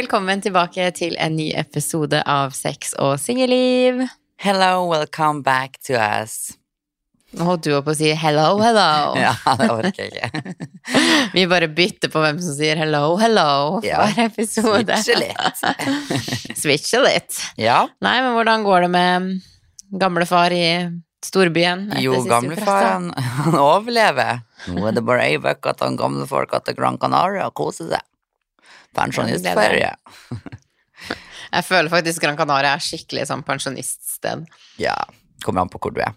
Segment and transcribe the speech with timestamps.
[0.00, 3.98] Velkommen tilbake til en ny episode av Sex og singelliv.
[4.40, 6.54] Hello, welcome back to us.
[7.36, 9.12] Nå holdt du opp å si hello, hello.
[9.20, 10.54] Ja, det orker jeg ikke.
[11.36, 14.96] Vi bare bytter på hvem som sier hello, hello Ja, hver episode.
[15.04, 15.64] Switche litt.
[16.62, 17.36] Switche litt.
[17.60, 19.30] Ja, Nei, men hvordan går det med
[20.00, 20.64] gamlefar i
[21.28, 21.90] storbyen?
[22.00, 23.10] jo, gamlefar han,
[23.42, 24.46] han overlever.
[24.72, 27.92] Nå er det bare ei uke at han folk har til Gran Canaria og koser
[27.92, 28.06] seg.
[28.96, 29.92] Pensjonistferie.
[31.50, 34.44] Jeg føler faktisk Gran Canaria er skikkelig sånn pensjoniststed.
[34.78, 34.94] Ja,
[35.42, 36.14] kommer an på hvor du er.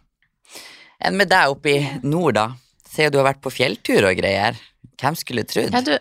[1.03, 2.51] Enn med deg oppe i nord, da?
[2.93, 4.59] Jo du har vært på fjelltur og greier.
[5.01, 5.73] Hvem skulle trodd?
[5.73, 5.97] Ja,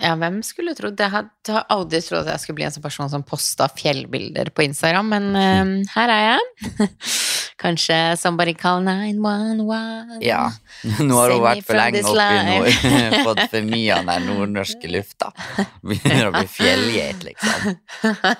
[0.00, 1.10] ja, hvem skulle trodd det?
[1.10, 4.64] Jeg har aldri trodd at jeg skulle bli en sånn person som posta fjellbilder på
[4.64, 6.88] Instagram, men uh, her er jeg.
[7.60, 10.18] Kanskje somebody call 911.
[10.26, 10.48] Ja,
[11.06, 12.70] nå har hun vært for lenge this oppe i nord.
[13.28, 15.30] Fått for mye av den nordnorske lufta.
[15.86, 17.76] Begynner å bli fjellgeit, liksom.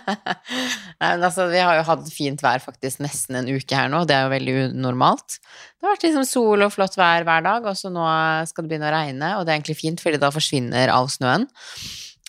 [0.99, 4.03] Nei, men altså, vi har jo hatt fint vær faktisk nesten en uke her nå,
[4.09, 5.39] det er jo veldig unormalt.
[5.39, 8.09] Det har vært liksom sol og flott vær hver dag, og så nå
[8.51, 11.47] skal det begynne å regne, og det er egentlig fint, fordi da forsvinner all snøen.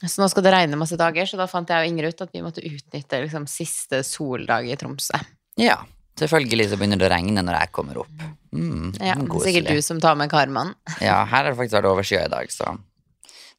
[0.06, 2.36] Så nå skal det regne masse dager, så da fant jeg og Inger ut at
[2.36, 5.18] vi måtte utnytte liksom siste soldag i Tromsø.
[5.58, 5.80] Ja,
[6.20, 8.26] selvfølgelig så begynner det å regne når jeg kommer opp.
[8.56, 10.74] Mm, Ja, er sikkert du som tar med karmaen.
[11.04, 12.78] Ja, her har det faktisk vært overskya i dag, så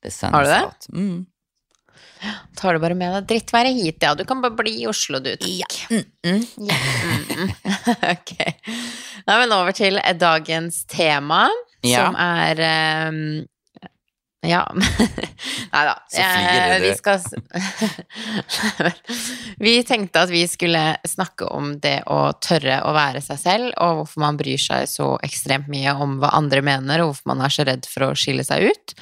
[0.02, 0.60] det Har du det?
[0.64, 0.86] out.
[0.92, 1.26] Mm.
[2.56, 4.14] Tar du bare med deg drittværet hit, ja.
[4.16, 5.34] Du kan bare bli i Oslo, du.
[5.44, 5.66] Ja.
[5.90, 6.46] Mm, mm.
[6.64, 6.78] Ja.
[7.36, 7.50] Mm.
[8.14, 8.32] ok.
[9.26, 11.46] Nei, men over til dagens tema,
[11.84, 12.06] Ja.
[12.06, 13.20] som er ehm,
[14.44, 14.62] ja.
[15.72, 15.94] Nei da.
[16.08, 16.22] Så.
[16.82, 17.20] Vi, skal,
[19.66, 24.02] vi tenkte at vi skulle snakke om det å tørre å være seg selv, og
[24.02, 27.56] hvorfor man bryr seg så ekstremt mye om hva andre mener, og hvorfor man er
[27.56, 28.96] så redd for å skille seg ut.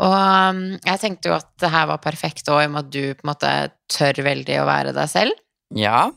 [0.00, 2.94] Og um, jeg tenkte jo at det her var perfekt òg, i og med at
[2.94, 3.52] du på en måte
[3.90, 5.44] tør veldig å være deg selv.
[5.74, 6.08] ja.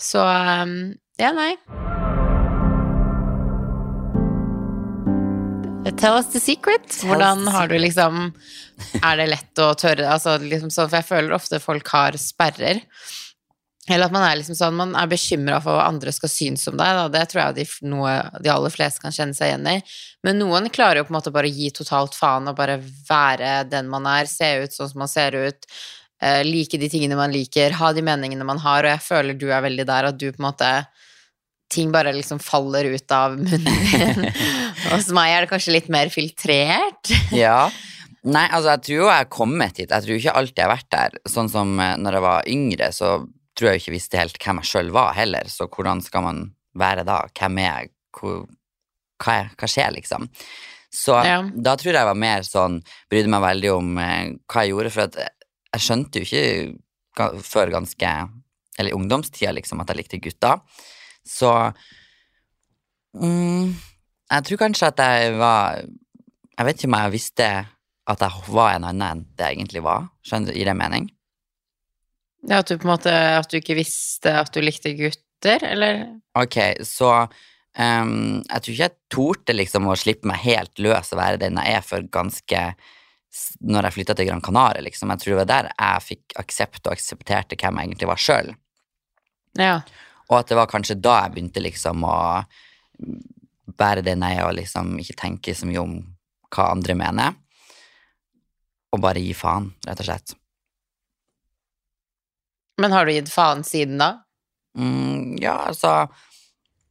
[0.00, 1.52] Så um, ja, nei.
[6.00, 6.92] Tell us the secret.
[7.04, 8.32] Hvordan har du liksom
[9.02, 12.82] Er det lett å tørre altså, liksom sånn, For jeg føler ofte folk har sperrer.
[13.88, 16.76] Eller at man er liksom sånn Man er bekymra for hva andre skal synes om
[16.76, 17.00] deg.
[17.00, 17.06] Da.
[17.12, 18.12] Det tror jeg de, noe,
[18.44, 19.78] de aller fleste kan kjenne seg igjen i.
[20.26, 22.76] Men noen klarer jo på en måte bare å gi totalt faen og bare
[23.08, 25.68] være den man er, se ut sånn som man ser ut,
[26.20, 29.48] eh, like de tingene man liker, ha de meningene man har, og jeg føler du
[29.48, 30.70] er veldig der at du på en måte
[31.70, 34.24] Ting bare liksom faller ut av munnen min.
[34.90, 37.12] Hos meg er det kanskje litt mer filtrert.
[37.36, 37.70] ja.
[38.20, 39.92] Nei, altså, jeg tror jo jeg har kommet hit.
[39.94, 41.14] Jeg tror ikke alltid jeg har vært der.
[41.32, 43.12] Sånn som eh, når jeg var yngre, så
[43.56, 45.48] tror jeg ikke visste helt hvem jeg sjøl var heller.
[45.48, 46.42] Så hvordan skal man
[46.76, 47.22] være da?
[47.32, 47.88] Hvem er jeg?
[48.18, 48.42] Hvor,
[49.24, 50.28] hva, er, hva skjer, liksom?
[50.92, 51.38] Så Ja.
[51.48, 54.92] da tror jeg jeg var mer sånn Brydde meg veldig om eh, hva jeg gjorde,
[54.98, 58.12] for at jeg skjønte jo ikke før ganske
[58.76, 60.60] Eller i ungdomstida, liksom, at jeg likte gutter.
[61.26, 61.50] Så
[63.14, 63.74] mm,
[64.30, 67.50] Jeg tror kanskje at jeg var Jeg vet ikke om jeg visste
[68.10, 70.08] at jeg var en annen enn det jeg egentlig var.
[70.26, 70.58] Skjønner du?
[70.58, 71.10] Gir det mening?
[72.48, 76.02] Ja, at du på en måte At du ikke visste at du likte gutter, eller?
[76.38, 81.20] Ok, så um, jeg tror ikke jeg torde liksom å slippe meg helt løs og
[81.20, 82.64] være den jeg er for ganske
[83.60, 85.12] Når jeg flytta til Gran Canaria, liksom.
[85.14, 88.54] Jeg tror det var der jeg fikk aksept og aksepterte hvem jeg egentlig var sjøl.
[89.58, 89.76] Ja.
[90.30, 92.16] Og at det var kanskje da jeg begynte liksom å
[93.80, 95.96] bære det er, og liksom ikke tenke så mye om
[96.50, 97.38] hva andre mener.
[98.94, 100.34] Og bare gi faen, rett og slett.
[102.80, 104.12] Men har du gitt faen siden da?
[104.78, 106.08] Mm, ja, altså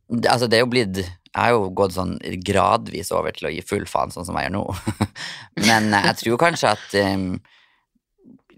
[0.09, 3.61] altså, det er jo blitt Jeg har jo gått sånn gradvis over til å gi
[3.65, 4.63] full faen, sånn som jeg gjør nå.
[5.69, 7.31] Men eh, jeg tror kanskje at um,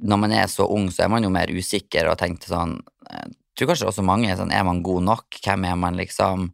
[0.01, 2.79] når man er så ung, så er man jo mer usikker og tenker sånn
[3.11, 5.39] Jeg tror kanskje også mange er sånn Er man god nok?
[5.45, 6.49] Hvem er man, liksom?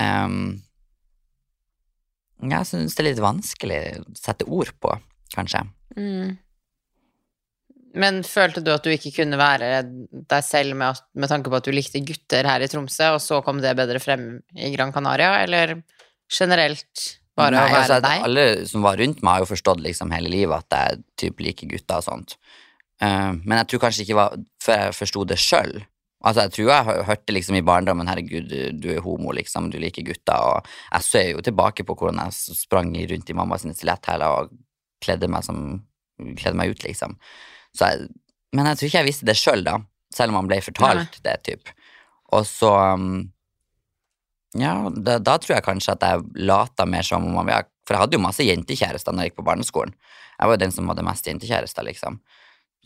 [0.00, 0.38] Um,
[2.42, 4.94] jeg syns det er litt vanskelig å sette ord på,
[5.36, 5.62] kanskje.
[5.94, 6.34] Mm.
[8.02, 11.58] Men følte du at du ikke kunne være deg selv med, at, med tanke på
[11.58, 14.94] at du likte gutter her i Tromsø, og så kom det bedre frem i Gran
[14.94, 15.76] Canaria, eller
[16.32, 17.06] generelt
[17.38, 18.26] bare Nei, å være altså, deg?
[18.28, 21.70] Alle som var rundt meg, har jo forstått liksom hele livet at jeg typ liker
[21.70, 22.36] gutter og sånt.
[23.02, 25.78] Uh, men jeg tror kanskje ikke var før jeg forsto det sjøl.
[26.22, 29.78] Altså, jeg tror jeg hørte liksom i barndommen 'herregud, du, du er homo, liksom, du
[29.82, 33.74] liker gutter', og jeg ser jo tilbake på hvordan jeg sprang rundt i mamma sine
[33.74, 34.52] stiletthæler og
[35.02, 35.82] kledde meg, som,
[36.38, 37.16] kledde meg ut, liksom.
[37.74, 38.08] Så jeg,
[38.54, 39.78] men jeg tror ikke jeg visste det sjøl, da,
[40.14, 41.72] selv om man ble fortalt det, typ.
[42.32, 43.30] Og så um,
[44.56, 48.02] Ja, da, da tror jeg kanskje at jeg lata mer som om jeg For jeg
[48.02, 49.94] hadde jo masse jentekjærester når jeg gikk på barneskolen.
[50.36, 52.20] Jeg var jo den som hadde mest jentekjærester, liksom.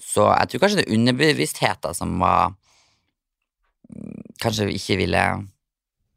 [0.00, 2.54] Så jeg tror kanskje det er underbevisstheten som var
[4.42, 5.22] Kanskje ikke ville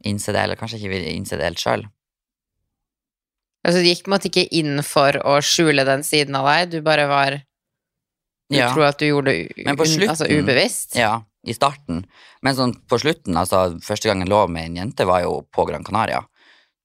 [0.08, 1.86] innse det, eller kanskje ikke ville innse det helt sjøl.
[3.68, 6.72] Altså, du gikk på en måte ikke inn for å skjule den siden av deg,
[6.78, 7.40] du bare var
[8.50, 8.72] Du Ja.
[8.74, 10.96] tror at du gjorde det u- Men altså, ubevisst?
[10.96, 12.06] Ja, i starten.
[12.42, 15.68] Men sånn på slutten, altså første gang jeg lå med en jente, var jo på
[15.68, 16.24] Gran Canaria.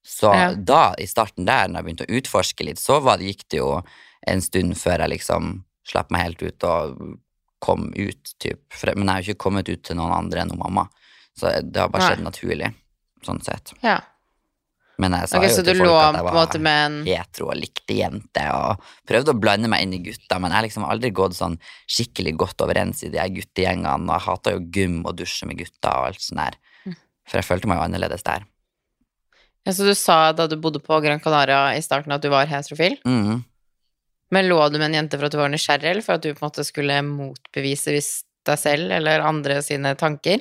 [0.05, 0.53] Så Ja.
[0.55, 3.57] da, i starten der, når jeg begynte å utforske litt, så var det, gikk det
[3.61, 3.83] jo
[4.27, 7.19] en stund før jeg liksom slapp meg helt ut og
[7.65, 8.63] kom ut, typ.
[8.85, 10.89] Men jeg har jo ikke kommet ut til noen andre enn mamma.
[11.35, 12.11] Så det har bare Nei.
[12.13, 12.75] skjedd naturlig,
[13.27, 13.73] sånn sett.
[13.83, 13.99] Ja.
[15.03, 18.51] Men jeg sa okay, jo til folk at jeg var en hetero og likte jenter
[18.55, 21.57] og prøvde å blande meg inn i gutta, men jeg har liksom aldri gått sånn
[21.91, 25.59] skikkelig godt overens i de her guttegjengene, og jeg hata jo gym og dusje med
[25.59, 26.59] gutta og alt sånt der.
[26.87, 26.99] Mm.
[27.27, 28.47] For jeg følte meg jo annerledes der.
[29.67, 32.47] ja, Så du sa da du bodde på Gran Canaria i starten at du var
[32.47, 33.01] heterofil?
[33.03, 33.43] Mm.
[34.33, 36.31] Men lå du med en jente for at du var nysgjerrig, eller for at du
[36.33, 38.13] på en måte skulle motbevise hvis
[38.47, 40.41] deg selv eller andre sine tanker?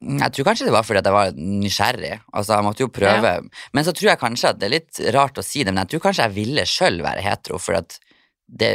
[0.00, 2.14] Jeg tror kanskje det var fordi at jeg var nysgjerrig.
[2.32, 3.32] Altså, jeg måtte jo prøve.
[3.76, 5.90] Men så tror jeg kanskje at det er litt rart å si det, men jeg
[5.92, 7.98] tror kanskje jeg ville sjøl være hetero, for at
[8.48, 8.72] det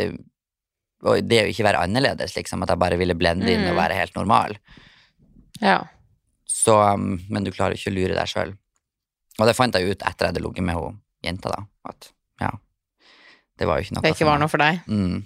[1.05, 3.81] og det å ikke være annerledes, liksom, at jeg bare ville blende inn og Mm.
[3.81, 4.55] være helt normal.
[5.61, 5.83] Ja.
[6.49, 8.55] Så, um, men du klarer ikke å lure deg sjøl.
[9.39, 11.59] Og det fant jeg ut etter jeg hadde ligget med hun jenta, da.
[11.91, 12.09] At
[12.41, 12.49] ja,
[13.59, 14.81] det var jo ikke noe ikke var noe for deg.
[14.87, 15.23] Mm.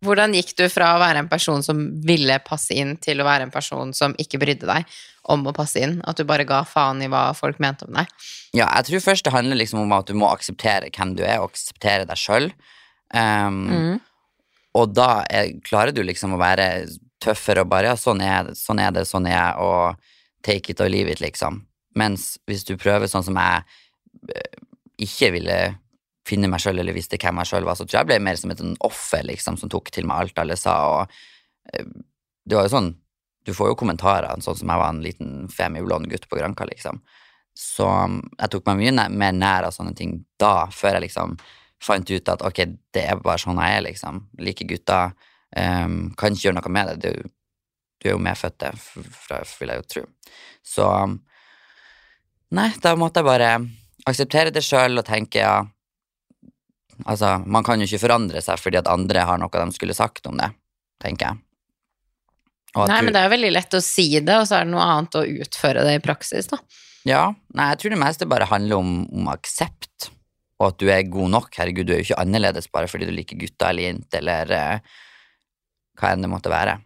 [0.00, 3.44] Hvordan gikk du fra å være en person som ville passe inn, til å være
[3.46, 5.98] en person som ikke brydde deg om å passe inn?
[6.08, 8.08] At du bare ga faen i hva folk mente om deg?
[8.56, 11.42] Ja, jeg tror først det handler liksom om at du må akseptere hvem du er,
[11.42, 12.48] og akseptere deg sjøl.
[13.12, 13.98] Um, Mm.
[14.78, 16.86] Og da er, klarer du liksom å være
[17.22, 20.72] tøffere og bare ja, sånn er, det, sånn er det, sånn er jeg, og take
[20.72, 21.64] it or leave it, liksom.
[21.98, 23.64] Mens hvis du prøver sånn som jeg
[24.30, 24.60] eh,
[25.02, 25.58] ikke ville
[26.30, 28.38] finne meg sjøl, eller visste hvem jeg sjøl var, så tror jeg jeg ble mer
[28.40, 31.86] som et sånn offer, liksom, som tok til meg alt alle sa, og eh,
[32.46, 32.92] det var jo sånn
[33.46, 36.98] Du får jo kommentarer, sånn som jeg var en liten femi-blond gutt på Granka, liksom.
[37.56, 41.06] Så um, jeg tok meg mye nær, mer nær av sånne ting da, før jeg
[41.06, 41.38] liksom
[41.80, 42.60] fant ut at ok,
[42.92, 44.20] det er bare sånn jeg er, liksom.
[44.44, 45.00] Liker gutta.
[45.56, 46.98] Um, kan ikke gjøre noe med det.
[47.00, 47.32] Du,
[47.96, 48.74] du er jo medfødt det,
[49.56, 50.04] vil jeg jo tro.
[50.76, 51.18] Så um,
[52.60, 53.50] Nei, da måtte jeg bare
[54.10, 55.60] akseptere det sjøl og tenke ja
[57.08, 60.26] Altså, man kan jo ikke forandre seg fordi at andre har noe de skulle sagt
[60.30, 60.50] om det,
[61.02, 61.42] tenker jeg.
[62.76, 64.86] Nei, men det er jo veldig lett å si det, og så er det noe
[64.86, 66.60] annet å utføre det i praksis, da.
[67.08, 67.22] Ja,
[67.56, 70.10] nei, jeg tror det meste bare handler om, om aksept,
[70.60, 71.48] og at du er god nok.
[71.56, 75.00] Herregud, du er jo ikke annerledes bare fordi du liker gutter eller jenter, eller eh,
[75.98, 76.76] hva enn det måtte være.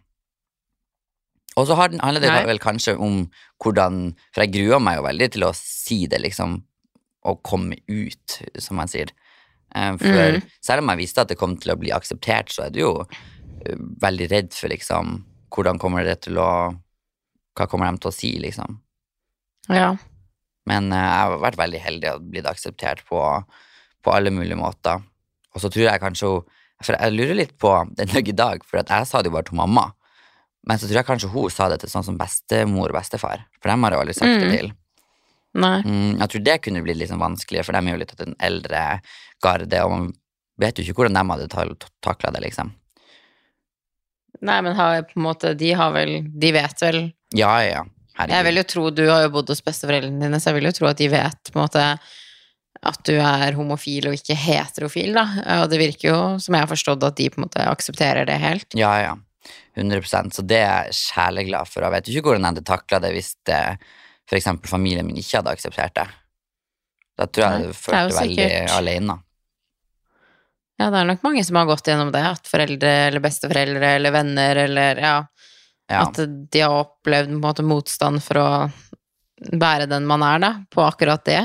[1.55, 2.47] Og så handler det Nei.
[2.49, 3.21] vel kanskje om
[3.63, 6.57] hvordan For jeg gruer meg jo veldig til å si det, liksom,
[7.25, 9.13] og komme ut, som man sier.
[9.75, 10.41] Eh, For mm.
[10.63, 12.91] selv om jeg visste at det kom til å bli akseptert, så er du jo
[13.05, 15.23] eh, veldig redd for liksom
[15.55, 16.49] Hvordan kommer det til å
[17.55, 18.79] Hva kommer de til å si, liksom?
[19.71, 19.93] Ja.
[20.67, 23.21] Men eh, jeg har vært veldig heldig og blitt akseptert på,
[24.03, 24.99] på alle mulige måter.
[25.55, 26.31] Og så tror jeg kanskje
[26.83, 29.47] For jeg lurer litt på den dag i dag, for jeg sa det jo bare
[29.47, 29.93] til mamma.
[30.67, 33.69] Men så tror jeg kanskje hun sa det til sånn som bestemor og bestefar, for
[33.71, 34.55] dem har jeg aldri sagt det Mm.
[34.57, 34.71] til.
[35.55, 38.23] Mm, jeg tror det kunne blitt litt sånn vanskelig, for de er jo litt av
[38.25, 38.81] den eldre
[39.43, 40.09] garde, og man
[40.59, 42.73] vet jo ikke hvordan de hadde takla det, liksom.
[44.45, 46.97] Nei, men har på en måte De har vel De vet vel
[47.31, 47.85] Ja, ja.
[48.17, 48.33] Herregud.
[48.35, 50.73] Jeg vil jo tro Du har jo bodd hos besteforeldrene dine, så jeg vil jo
[50.75, 51.85] tro at de vet på en måte
[52.85, 55.23] at du er homofil og ikke heterofil, da.
[55.63, 58.35] Og det virker jo, som jeg har forstått, at de på en måte aksepterer det
[58.43, 58.67] helt.
[58.77, 59.15] Ja, ja.
[59.79, 61.85] 100% Så det er jeg sjeleglad for.
[61.85, 65.19] Jeg vet jo ikke hvordan jeg hadde takla det hvis det, for eksempel familien min
[65.21, 66.07] ikke hadde akseptert det.
[67.15, 69.17] Da tror jeg jeg hadde det følt jo det veldig alene.
[70.75, 74.15] Ja, det er nok mange som har gått gjennom det, at foreldre eller besteforeldre eller
[74.15, 75.15] venner eller ja,
[75.85, 76.01] Ja.
[76.01, 78.47] At de har opplevd på en måte motstand for å
[79.53, 81.43] være den man er, da, på akkurat det.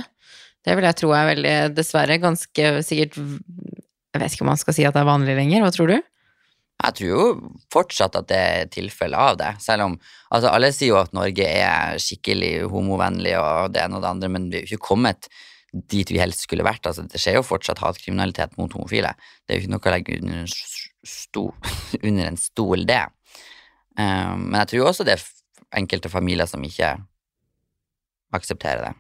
[0.64, 4.76] Det vil jeg tro er veldig, dessverre, ganske sikkert Jeg vet ikke om man skal
[4.76, 5.98] si at det er vanlig lenger, hva tror du?
[6.80, 7.24] Jeg tror jo
[7.72, 9.96] fortsatt at det er tilfelle av det, selv om
[10.32, 14.30] altså alle sier jo at Norge er skikkelig homovennlig og det ene og det andre,
[14.32, 15.28] men vi er jo ikke kommet
[15.72, 16.86] dit vi helst skulle vært.
[16.88, 19.12] Altså, det skjer jo fortsatt hatkriminalitet mot homofile.
[19.44, 20.50] Det er jo ikke noe å legge under en,
[21.06, 21.44] sto,
[22.08, 23.04] under en stol, det.
[23.98, 25.28] Um, men jeg tror jo også det er
[25.80, 26.94] enkelte familier som ikke
[28.34, 28.94] aksepterer det.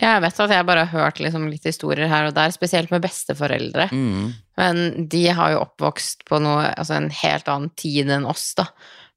[0.00, 3.04] Jeg vet at jeg bare har hørt liksom litt historier her og der, spesielt med
[3.04, 3.88] besteforeldre.
[3.92, 4.34] Mm.
[4.60, 8.68] Men de har jo oppvokst på noe, altså en helt annen tid enn oss, da.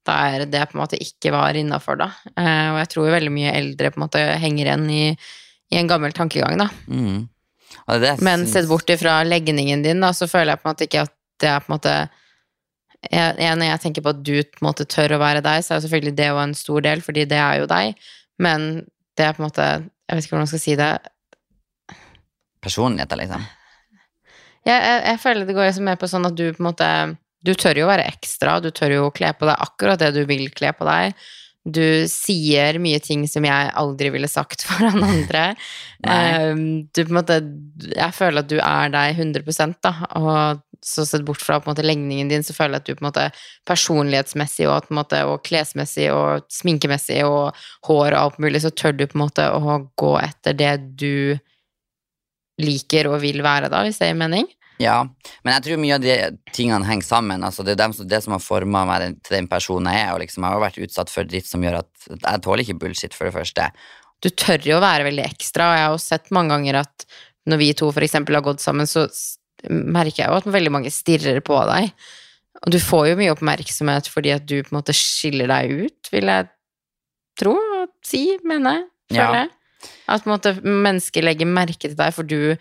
[0.08, 2.08] Der det på en måte ikke var innafor, da.
[2.32, 5.04] Eh, og jeg tror jo veldig mye eldre på en måte henger igjen i,
[5.70, 6.70] i en gammel tankegang, da.
[6.88, 7.28] Mm.
[7.90, 11.04] Jeg Men sett bort ifra legningen din, da, så føler jeg på en måte ikke
[11.06, 11.92] at det er på en måte
[13.08, 15.62] jeg, jeg, Når jeg tenker på at du på en måte tør å være deg,
[15.64, 18.02] så er jo selvfølgelig det jo en stor del, fordi det er jo deg.
[18.40, 18.66] Men
[19.16, 19.68] det er på en måte
[20.10, 20.90] Jeg vet ikke hvordan man skal si det.
[22.60, 23.44] Personligheter, liksom.
[24.66, 26.88] Jeg, jeg, jeg føler det går liksom mer på sånn at du på en måte
[27.46, 30.10] Du tør jo å være ekstra, du tør jo å kle på deg akkurat det
[30.18, 31.14] du vil kle på deg.
[31.64, 35.44] Du sier mye ting som jeg aldri ville sagt foran andre.
[36.02, 37.38] um, du på en måte
[37.86, 41.74] Jeg føler at du er deg 100 da, og så sett bort fra på en
[41.74, 43.26] måte legningen din, så føler jeg at du på en måte
[43.68, 47.58] personlighetsmessig og, på en måte, og klesmessig og sminkemessig og
[47.88, 51.36] hår og alt mulig, så tør du på en måte å gå etter det du
[52.60, 54.48] liker og vil være, da, hvis det gir mening?
[54.80, 55.02] Ja,
[55.44, 56.14] men jeg tror mye av de
[56.56, 57.42] tingene henger sammen.
[57.44, 60.12] Altså, det er dem som, det som har forma meg til den personen jeg er.
[60.14, 63.16] og liksom, Jeg har vært utsatt for dritt som gjør at jeg tåler ikke bullshit,
[63.16, 63.66] for det første.
[64.24, 67.04] Du tør jo å være veldig ekstra, og jeg har jo sett mange ganger at
[67.48, 69.06] når vi to for eksempel har gått sammen, så
[69.68, 71.92] merker jeg jo at veldig mange stirrer på deg.
[72.60, 76.12] Og du får jo mye oppmerksomhet fordi at du på en måte skiller deg ut,
[76.12, 76.50] vil jeg
[77.40, 79.50] tro, og si, mener, føler jeg.
[79.50, 79.56] Ja.
[80.12, 82.52] At på en måte mennesker legger merke til deg, for du,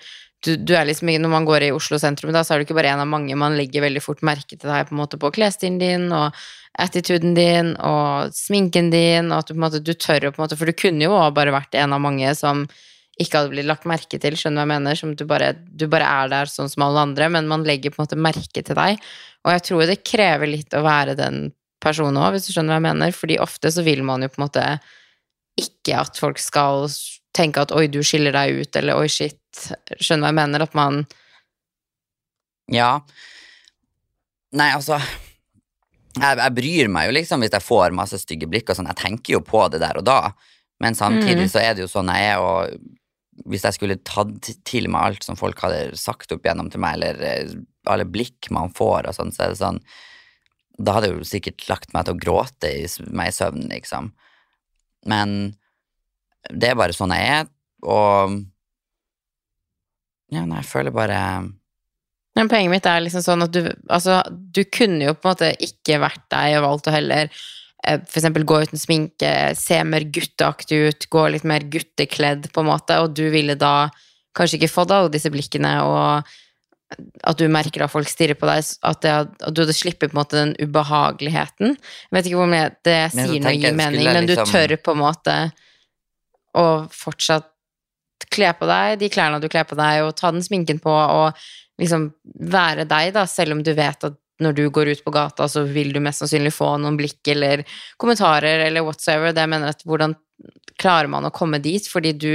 [0.45, 2.77] du, du, er liksom Når man går i Oslo sentrum, da, så er du ikke
[2.77, 3.35] bare en av mange.
[3.35, 6.37] Man legger veldig fort merke til deg på en måte på klesstilen din og
[6.79, 10.39] attituden din og sminken din, og at du på en måte du tør å på
[10.39, 12.67] en måte For du kunne jo bare vært en av mange som
[13.19, 14.99] ikke hadde blitt lagt merke til, skjønner du hva jeg mener?
[14.99, 17.99] Som du bare, du bare er der sånn som alle andre, men man legger på
[17.99, 19.01] en måte merke til deg.
[19.43, 21.49] Og jeg tror det krever litt å være den
[21.83, 23.15] personen òg, hvis du skjønner hva jeg mener.
[23.15, 24.65] Fordi ofte så vil man jo på en måte
[25.59, 26.87] ikke at folk skal
[27.35, 29.39] tenke at 'oi, du skiller deg ut', eller 'oi, shit'.
[29.99, 30.63] Skjønner hva jeg mener?
[30.63, 31.05] At man
[32.71, 33.01] Ja.
[34.53, 34.97] Nei, altså
[36.19, 38.89] jeg, jeg, bryr meg jo liksom hvis jeg får masse stygge blikk og sånn.
[38.91, 40.31] Jeg tenker jo på det der og da.
[40.79, 41.51] Men samtidig mm.
[41.51, 42.71] så er det jo sånn jeg er, og
[43.47, 46.97] hvis jeg skulle tatt til meg alt som folk hadde sagt opp gjennom til meg,
[46.97, 47.53] eller eh,
[47.89, 49.83] alle blikk man får og sånn, så er det sånn
[50.79, 54.11] Da hadde jeg jo sikkert lagt meg til å gråte i meg i søvn, liksom.
[55.11, 55.37] Men
[56.49, 57.49] det er bare sånn jeg er,
[57.83, 58.39] og
[60.29, 61.21] Ja, nei, jeg føler bare
[62.37, 65.49] men poenget mitt er liksom sånn at du Altså, du kunne jo på en måte
[65.65, 67.33] ikke vært deg og valgt å heller
[67.87, 72.71] Eh, eksempel gå uten sminke, se mer gutteaktig ut, gå litt mer guttekledd, på en
[72.73, 73.89] måte, og du ville da
[74.35, 76.27] kanskje ikke fått alle disse blikkene, og
[77.29, 80.15] at du merker at folk stirrer på deg, at, det, at du hadde sluppet på
[80.15, 81.75] en måte den ubehageligheten.
[81.77, 84.49] Jeg vet ikke hvor mye det sier noe gir mening, men du liksom...
[84.51, 85.35] tør på en måte
[86.57, 87.47] å fortsatt
[88.33, 91.37] kle på deg de klærne du kler på deg, og ta den sminken på, og
[91.79, 92.09] liksom
[92.51, 95.65] være deg, da, selv om du vet at når du går ut på gata, så
[95.67, 97.65] vil du mest sannsynlig få noen blikk eller
[97.99, 99.33] kommentarer eller whatsoever.
[99.35, 100.15] Det jeg mener at hvordan
[100.79, 101.87] klarer man å komme dit?
[101.87, 102.33] Fordi du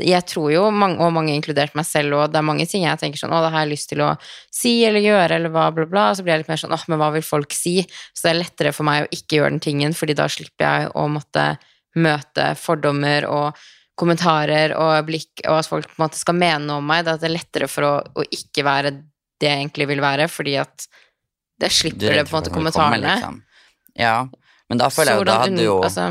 [0.00, 3.20] Jeg tror jo, og mange inkludert meg selv, og det er mange ting jeg tenker
[3.20, 4.14] sånn Å, det har jeg lyst til å
[4.54, 6.04] si eller gjøre, eller bla, bla, bla.
[6.08, 7.74] Og så blir jeg litt mer sånn Åh, men hva vil folk si?
[8.14, 10.94] Så det er lettere for meg å ikke gjøre den tingen, fordi da slipper jeg
[10.94, 11.44] å måtte
[12.00, 13.60] møte fordommer og
[14.00, 17.04] kommentarer og blikk, og at folk på en måte skal mene noe om meg.
[17.04, 18.94] Da er det lettere for å, å ikke være
[19.40, 20.86] det egentlig vil være, fordi at
[21.60, 23.04] det slipper det på en måte kommentarene.
[23.04, 23.40] Liksom.
[23.98, 24.16] Ja,
[24.70, 26.10] men da føler jeg jo da hadde jo altså,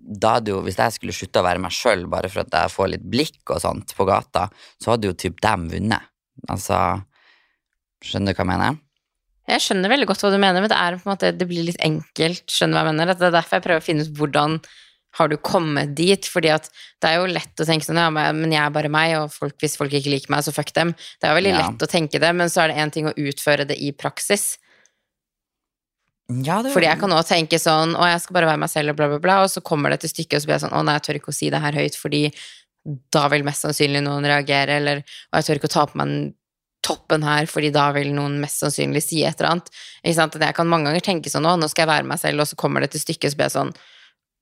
[0.00, 2.72] da hadde jo, Hvis jeg skulle slutte å være meg sjøl bare for at jeg
[2.72, 4.48] får litt blikk og sånt på gata,
[4.80, 6.08] så hadde jo typ dem vunnet.
[6.48, 6.78] Altså
[8.00, 8.78] Skjønner du hva jeg mener?
[9.50, 11.66] Jeg skjønner veldig godt hva du mener, men det er på en måte, det blir
[11.66, 12.44] litt enkelt.
[12.48, 13.12] skjønner du hva jeg mener?
[13.12, 14.56] Det er derfor jeg prøver å finne ut hvordan
[15.18, 16.26] har du kommet dit?
[16.30, 16.70] Fordi at
[17.02, 19.56] det er jo lett å tenke sånn, ja, men jeg er bare meg, og folk,
[19.62, 20.94] hvis folk ikke liker meg, så fuck dem.
[21.18, 21.62] Det er jo veldig ja.
[21.64, 24.52] lett å tenke det, men så er det én ting å utføre det i praksis.
[26.30, 26.70] Ja, det...
[26.74, 29.10] Fordi jeg kan òg tenke sånn å, jeg skal bare være meg selv, og bla,
[29.10, 30.96] bla, bla, og så kommer det til stykket, og så blir jeg sånn å nei,
[31.00, 32.22] jeg tør ikke å si det her høyt, fordi
[33.12, 36.36] da vil mest sannsynlig noen reagere, eller og jeg tør ikke å ta på meg
[36.86, 39.66] toppen her, fordi da vil noen mest sannsynlig si et eller annet.
[40.00, 40.38] Ikke sant?
[40.40, 42.58] Jeg kan mange ganger tenke sånn å, nå skal jeg være meg selv, og så
[42.60, 43.74] kommer det til stykket, så blir jeg sånn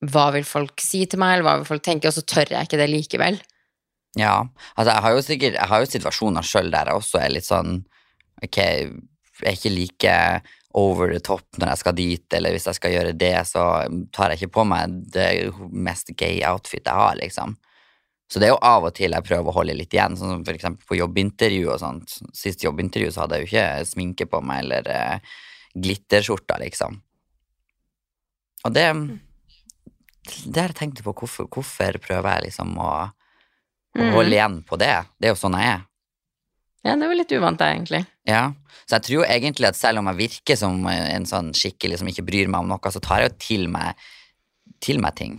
[0.06, 2.68] hva vil folk si til meg, eller hva vil folk tenke, og så tør jeg
[2.68, 3.40] ikke det likevel.
[4.18, 7.32] Ja, altså jeg har jo sikkert Jeg har jo situasjoner sjøl der jeg også er
[7.34, 7.74] litt sånn
[8.40, 10.14] Ok, jeg er ikke like
[10.78, 13.62] over the top når jeg skal dit, eller hvis jeg skal gjøre det, så
[14.14, 15.28] tar jeg ikke på meg det
[15.74, 17.56] mest gay outfit jeg har, liksom.
[18.30, 20.44] Så det er jo av og til jeg prøver å holde litt igjen, sånn som
[20.46, 22.18] for eksempel på jobbintervju og sånt.
[22.36, 25.38] Sist jobbintervju så hadde jeg jo ikke sminke på meg eller eh,
[25.74, 27.00] glitterskjorta, liksom.
[28.68, 29.08] Og det mm
[30.44, 31.14] det har jeg på.
[31.14, 34.12] Hvorfor, hvorfor prøver jeg liksom å, å mm.
[34.14, 34.94] holde igjen på det?
[35.18, 35.84] Det er jo sånn jeg er.
[36.86, 38.04] Ja, det var litt uvant, det, egentlig.
[38.28, 38.42] Ja,
[38.86, 42.24] Så jeg tror egentlig at selv om jeg virker som en sånn skikkelig som ikke
[42.24, 44.08] bryr meg om noe, så tar jeg jo til meg,
[44.84, 45.34] til meg ting.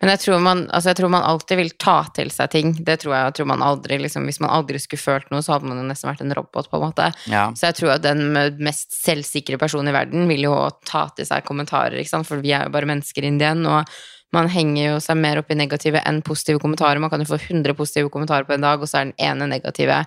[0.00, 2.72] Men jeg tror, man, altså jeg tror man alltid vil ta til seg ting.
[2.84, 5.54] Det tror jeg, jeg tror man aldri, liksom, Hvis man aldri skulle følt noe, så
[5.54, 7.08] hadde man jo nesten vært en robot, på en måte.
[7.32, 7.46] Ja.
[7.56, 10.58] Så jeg tror at den mest selvsikre personen i verden vil jo
[10.88, 11.96] ta til seg kommentarer,
[12.26, 13.96] for vi er jo bare mennesker inn igjen, og
[14.34, 17.00] man henger jo seg mer opp i negative enn positive kommentarer.
[17.00, 19.48] Man kan jo få 100 positive kommentarer på en dag, og så er den ene
[19.54, 20.02] negative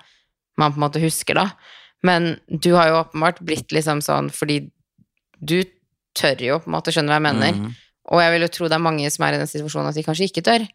[0.60, 1.50] man på en måte husker, da.
[2.06, 4.62] Men du har jo åpenbart blitt liksom sånn fordi
[5.39, 5.62] du
[6.18, 7.60] tør jo på en måte skjønne hva jeg mener.
[7.60, 7.78] Mm.
[8.10, 10.04] Og jeg vil jo tro det er mange som er i den situasjonen at de
[10.06, 10.66] kanskje ikke tør.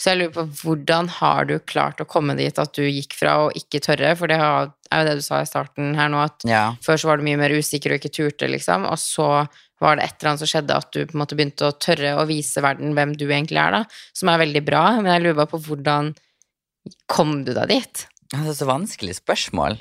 [0.00, 3.36] Så jeg lurer på hvordan har du klart å komme dit at du gikk fra
[3.44, 6.46] å ikke tørre, for det er jo det du sa i starten her nå, at
[6.48, 6.74] Ja.
[6.82, 9.46] før så var du mye mer usikker og ikke turte, liksom, og så
[9.80, 12.16] var det et eller annet som skjedde at du på en måte begynte å tørre
[12.20, 13.84] å vise verden hvem du egentlig er, da,
[14.16, 16.14] som er veldig bra, men jeg lurer bare på hvordan
[17.06, 18.06] kom du deg dit?
[18.32, 19.78] Det er så vanskelig spørsmål.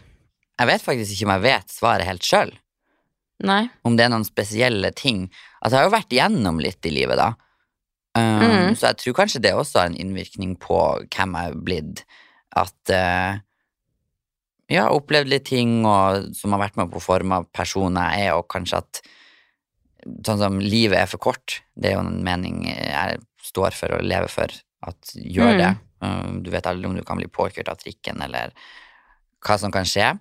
[0.60, 2.52] Jeg vet faktisk ikke om jeg vet svaret helt sjøl.
[3.48, 3.70] Nei.
[3.88, 5.28] Om det er noen spesielle ting.
[5.62, 7.30] Altså, jeg har jo vært igjennom litt i livet, da.
[8.18, 8.74] Um, mm.
[8.76, 10.80] Så jeg tror kanskje det også har en innvirkning på
[11.14, 12.02] hvem jeg er blitt.
[12.58, 13.40] At uh,
[14.70, 18.36] ja, opplevd litt ting og, som har vært med på å forme personen jeg er,
[18.38, 19.02] og kanskje at
[20.26, 23.20] sånn som livet er for kort, det er jo en mening jeg
[23.50, 24.54] står for og lever for,
[24.88, 25.60] at gjør Mm.
[25.60, 25.72] det.
[26.00, 28.54] Um, du vet aldri om du kan bli påkjørt av trikken, eller
[29.44, 30.14] hva som kan skje.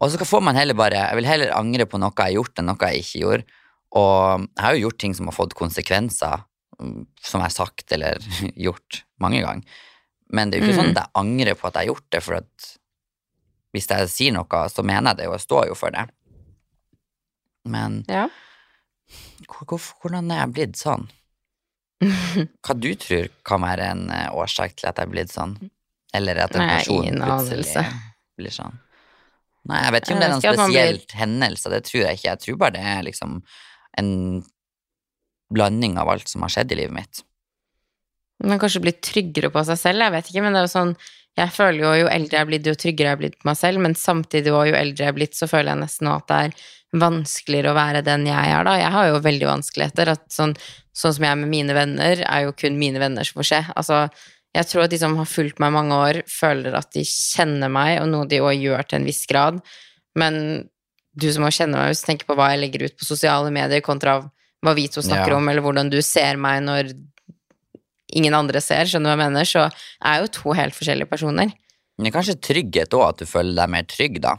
[0.00, 2.54] Og så får man heller bare Jeg vil heller angre på noe jeg har gjort,
[2.58, 3.44] enn noe jeg ikke gjorde.
[4.00, 6.44] Og jeg har jo gjort ting som har fått konsekvenser,
[6.80, 8.18] mm, som jeg har sagt eller
[8.66, 9.64] gjort mange ganger.
[10.32, 10.82] Men det er jo ikke Mm.
[10.84, 12.68] sånn at jeg angrer på at jeg har gjort det, for at
[13.74, 16.06] hvis jeg sier noe, så mener jeg det, og jeg står jo for det.
[17.66, 18.28] Men Ja.
[19.46, 21.08] hvordan er jeg blitt sånn?
[22.64, 25.58] Hva du tror kan være en eh, årsak til at jeg er blitt sånn?
[26.14, 27.84] Eller at en person plutselig
[28.38, 28.78] blir sånn?
[29.68, 32.16] Nei, jeg vet ikke om det er vet noen ikke blir- hendelse, det tror jeg
[32.18, 32.30] ikke.
[32.30, 33.42] Jeg tror bare det er liksom
[34.00, 34.12] en
[35.52, 37.22] blanding av alt som har skjedd i livet mitt.
[38.42, 40.94] Man kanskje blir tryggere på seg selv, jeg vet ikke, men det er jo sånn
[41.38, 43.56] Jeg føler jo jo eldre jeg er blitt, jo tryggere jeg er blitt på meg
[43.56, 46.54] selv, men samtidig jo eldre jeg er blitt, så føler jeg nesten at det er
[47.00, 48.72] vanskeligere å være den jeg er, da.
[48.80, 50.10] Jeg har jo veldig vanskeligheter.
[50.28, 50.56] Sånn,
[50.92, 53.60] sånn som jeg er med mine venner, er jo kun mine venner som får se.
[53.78, 54.00] Altså,
[54.56, 57.70] jeg tror at de som har fulgt meg i mange år, føler at de kjenner
[57.70, 59.60] meg, og noe de òg gjør til en viss grad.
[60.18, 60.40] Men
[61.14, 63.52] du som må kjenner meg, hvis du tenker på hva jeg legger ut på sosiale
[63.54, 64.18] medier, kontra
[64.60, 65.38] hva vi to snakker Ja.
[65.38, 66.90] om, eller hvordan du ser meg når
[68.12, 69.64] ingen andre ser, skjønner du hva jeg mener, så
[70.02, 71.52] er jo to helt forskjellige personer.
[71.96, 74.34] Men det er kanskje trygghet òg, at du føler deg mer trygg, da.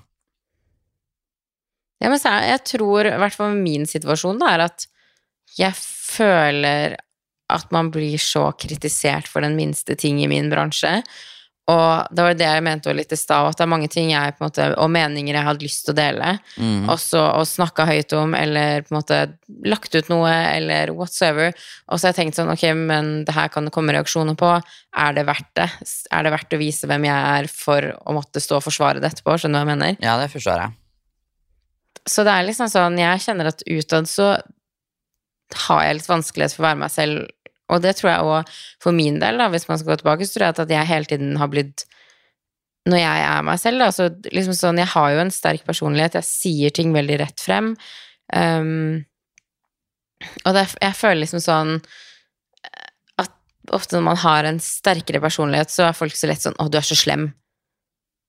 [2.02, 4.88] Ja, men jeg tror, i hvert fall min situasjon, da, er at
[5.58, 6.98] jeg føler
[7.52, 11.02] at man blir så kritisert for den minste ting i min bransje.
[11.72, 14.10] Og det var det jeg mente også litt i stad, at det er mange ting
[14.12, 16.90] jeg på en måte, og meninger jeg hadde lyst til å dele, Mm.
[16.90, 19.20] også, og snakka høyt om, eller på en måte
[19.64, 21.54] lagt ut noe, eller whatsoever.
[21.88, 24.52] Og så har jeg tenkt sånn, ok, men det her kan det komme reaksjoner på.
[24.98, 25.70] Er det verdt det?
[26.12, 29.14] Er det verdt å vise hvem jeg er for å måtte stå og forsvare det
[29.14, 29.38] etterpå?
[29.38, 29.98] Skjønner du hva jeg mener?
[30.02, 30.74] Ja, det forstår jeg.
[32.10, 34.34] Så det er liksom sånn, jeg kjenner at utad så
[35.68, 37.28] har jeg litt vanskelighet for å være meg selv,
[37.72, 38.54] og det tror jeg òg
[38.84, 41.10] for min del, da, hvis man skal gå tilbake, så tror jeg at jeg hele
[41.10, 41.86] tiden har blitt
[42.90, 46.18] når jeg er meg selv, da, så liksom sånn, jeg har jo en sterk personlighet,
[46.18, 47.76] jeg sier ting veldig rett frem,
[48.34, 49.04] um,
[50.46, 51.76] og det, jeg føler liksom sånn
[53.22, 53.32] at
[53.74, 56.78] ofte når man har en sterkere personlighet, så er folk så lett sånn 'Å, du
[56.78, 57.32] er så slem'.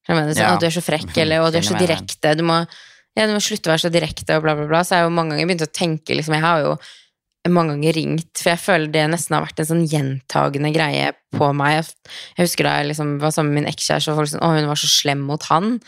[0.09, 0.57] Jeg mener, sånn, Ja.
[0.57, 2.37] «Å, du er så frekk, eller 'Å, du er så direkte'.
[2.37, 2.67] Du må,
[3.17, 4.81] ja, du må slutte å være så direkte, og bla, bla, bla.
[4.83, 6.79] Så jeg har jo mange ganger begynt å tenke liksom, Jeg har jo
[7.51, 11.49] mange ganger ringt, for jeg føler det nesten har vært en sånn gjentagende greie på
[11.59, 11.89] meg.
[12.37, 14.71] Jeg husker da jeg liksom var sammen med min ekskjæreste, og folk sånn 'Å, hun
[14.71, 15.81] var så slem mot han'.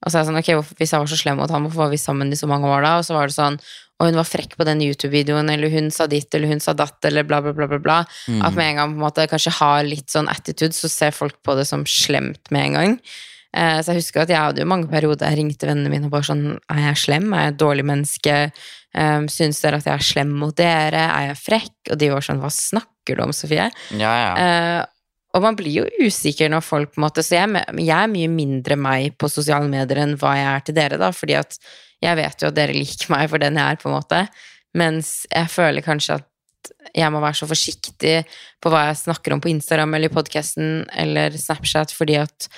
[0.00, 1.90] Og så er jeg sånn, ok, hvis jeg var så slem mot han, hvorfor var
[1.90, 2.98] vi sammen i så mange år da?
[2.98, 3.58] Og så var det sånn,
[4.00, 7.04] og hun var frekk på den YouTube-videoen, eller hun sa ditt, eller hun sa datt,
[7.04, 7.98] eller bla, bla, bla, bla, bla.
[8.26, 8.40] Mm.
[8.46, 11.36] At med en gang på en måte kanskje har litt sånn attitude, så ser folk
[11.44, 12.96] på det som slemt med en gang.
[13.52, 16.14] Eh, så jeg husker at jeg hadde jo mange perioder jeg ringte vennene mine og
[16.14, 17.32] bare sånn, er jeg slem?
[17.34, 18.36] Er jeg et dårlig menneske?
[18.90, 21.04] Um, syns dere at jeg er slem mot dere?
[21.06, 21.76] Er jeg frekk?
[21.92, 23.68] Og de var sånn, hva snakker du om, Sofie?
[23.94, 24.32] Ja, ja.
[24.34, 24.96] Uh,
[25.36, 28.30] og man blir jo usikker når folk på en måte Så jeg, jeg er mye
[28.32, 31.54] mindre meg på sosiale medier enn hva jeg er til dere, da, fordi at
[32.00, 34.24] jeg vet jo at dere liker meg for den jeg er, på en måte.
[34.80, 36.26] Mens jeg føler kanskje at
[36.96, 38.14] jeg må være så forsiktig
[38.62, 42.48] på hva jeg snakker om på Instagram eller i podkasten eller Snapchat, fordi at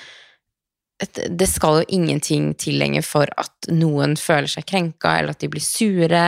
[1.01, 5.49] det skal jo ingenting til lenger for at noen føler seg krenka, eller at de
[5.51, 6.23] blir sure.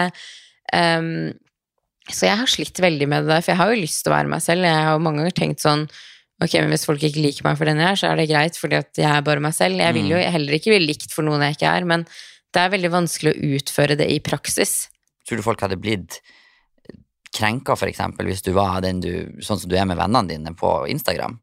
[0.73, 1.31] Um,
[2.09, 4.31] så jeg har slitt veldig med det for jeg har jo lyst til å være
[4.33, 4.67] meg selv.
[4.67, 5.87] Jeg har jo mange ganger tenkt sånn
[6.43, 8.57] Ok, men hvis folk ikke liker meg for den jeg er, så er det greit,
[8.59, 9.79] fordi at jeg er bare meg selv.
[9.79, 12.03] Jeg vil jo heller ikke bli likt for noen jeg ikke er, men
[12.51, 14.73] det er veldig vanskelig å utføre det i praksis.
[15.23, 16.17] Tror du folk hadde blitt
[17.35, 20.51] krenka, for eksempel, hvis du var den du, sånn som du er med vennene dine
[20.59, 21.39] på Instagram?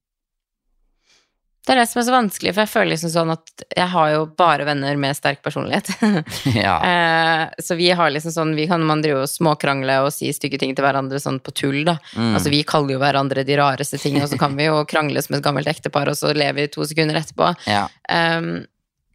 [1.62, 4.08] Det er det som er så vanskelig, for jeg føler liksom sånn at jeg har
[4.10, 5.92] jo bare venner med sterk personlighet.
[6.58, 6.74] ja.
[6.82, 10.58] Eh, så vi har liksom sånn, vi kan man drive og småkrangle og si stygge
[10.58, 12.00] ting til hverandre sånn på tull, da.
[12.16, 12.32] Mm.
[12.34, 15.38] Altså vi kaller jo hverandre de rareste ting, og så kan vi jo krangle som
[15.38, 17.54] et gammelt ektepar, og så lever vi to sekunder etterpå.
[17.70, 17.86] ja.
[18.10, 18.64] Um,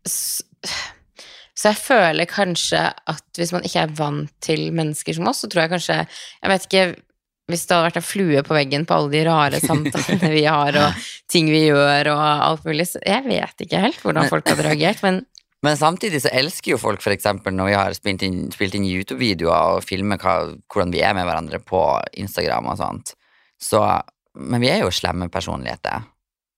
[0.07, 0.45] så,
[1.57, 5.49] så jeg føler kanskje at hvis man ikke er vant til mennesker som oss, så
[5.51, 6.83] tror jeg kanskje Jeg vet ikke
[7.47, 10.77] hvis det hadde vært en flue på veggen på alle de rare samtalene vi har,
[10.81, 14.67] og ting vi gjør, og alt mulig, så jeg vet ikke helt hvordan folk hadde
[14.67, 15.25] reagert, men
[15.65, 18.83] Men samtidig så elsker jo folk for eksempel når vi har spilt inn, spilt inn
[18.85, 21.79] YouTube-videoer og filmer hva, hvordan vi er med hverandre på
[22.13, 23.15] Instagram og sånt.
[23.57, 23.81] Så,
[24.37, 26.05] men vi er jo slemme personligheter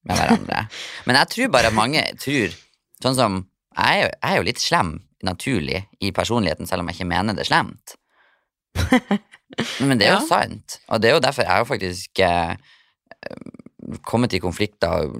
[0.04, 0.66] med hverandre.
[1.08, 2.58] men jeg tror bare mange tror
[3.00, 3.38] Sånn som
[3.78, 4.92] Jeg er jo, jeg er jo litt slem
[5.24, 7.96] naturlig i personligheten, selv om jeg ikke mener det slemt.
[9.88, 10.28] Men det er jo Ja.
[10.28, 12.56] sant, og det er jo derfor jeg har faktisk eh,
[14.06, 15.20] kommet i konflikter og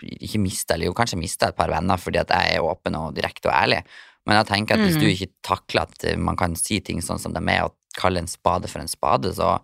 [0.00, 3.14] ikke mista, eller jo kanskje mista et par venner fordi at jeg er åpen og
[3.16, 3.82] direkte og ærlig.
[4.28, 7.20] Men jeg tenker at hvis du ikke takler at eh, man kan si ting sånn
[7.20, 9.58] som de er, og kalle en spade for en spade, så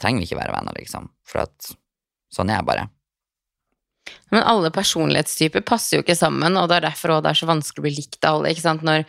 [0.00, 1.08] trenger vi ikke være venner, liksom.
[1.26, 1.72] For at
[2.32, 2.84] sånn er jeg bare.
[4.30, 7.82] Men alle personlighetstyper passer jo ikke sammen, og det er derfor det er så vanskelig
[7.82, 8.52] å bli likt av alle.
[8.52, 8.84] ikke sant?
[8.86, 9.02] Når,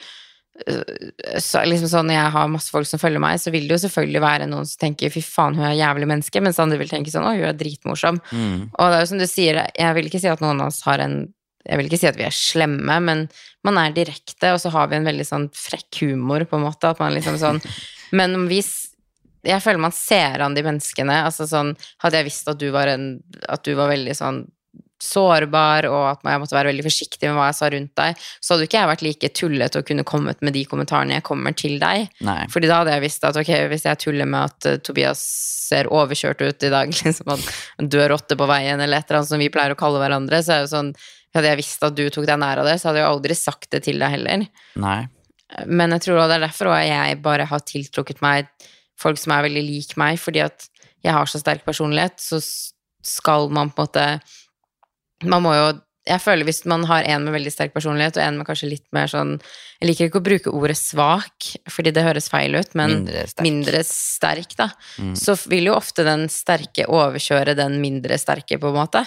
[0.57, 3.83] så, liksom sånn, når jeg har masse folk som følger meg, så vil det jo
[3.85, 6.89] selvfølgelig være noen som tenker 'fy faen, hun er et jævlig menneske', mens andre vil
[6.89, 8.19] tenke sånn 'å, hun er dritmorsom'.
[8.31, 8.61] Mm.
[8.73, 10.81] Og det er jo som du sier, jeg vil ikke si at noen av oss
[10.81, 11.33] har en
[11.67, 13.27] Jeg vil ikke si at vi er slemme, men
[13.61, 16.87] man er direkte, og så har vi en veldig sånn frekk humor, på en måte.
[16.87, 17.59] At man liksom sånn
[18.15, 18.93] Men hvis
[19.43, 21.25] Jeg føler man ser an de menneskene.
[21.25, 24.47] Altså sånn Hadde jeg visst at du var en At du var veldig sånn
[25.03, 28.53] sårbar, og at jeg måtte være veldig forsiktig med hva jeg sa rundt deg, så
[28.53, 31.77] hadde ikke jeg vært like tullete og kunne kommet med de kommentarene jeg kommer til
[31.81, 32.07] deg.
[32.25, 32.39] Nei.
[32.53, 35.21] Fordi da hadde jeg visst at ok, hvis jeg tuller med at uh, Tobias
[35.67, 39.21] ser overkjørt ut i dag, liksom at en død rotte på veien, eller et eller
[39.21, 40.95] annet som vi pleier å kalle hverandre, så er det jo sånn
[41.35, 43.67] Hadde jeg visst at du tok deg nær av det, så hadde jeg aldri sagt
[43.75, 44.45] det til deg heller.
[44.79, 45.01] Nei.
[45.69, 48.47] Men jeg tror det er derfor også jeg bare har tiltrukket meg
[48.97, 50.65] folk som er veldig lik meg, fordi at
[51.05, 52.39] jeg har så sterk personlighet, så
[53.05, 54.07] skal man på en måte
[55.23, 58.37] Man må jo Jeg føler hvis man har en med veldig sterk personlighet, og en
[58.37, 59.41] med kanskje litt mer sånn
[59.81, 63.43] Jeg liker ikke å bruke ordet svak, fordi det høres feil ut, men Mindre sterk.
[63.43, 65.15] mindre sterk, da, Mm.
[65.19, 69.05] så vil jo ofte den sterke overkjøre den mindre sterke, på en måte.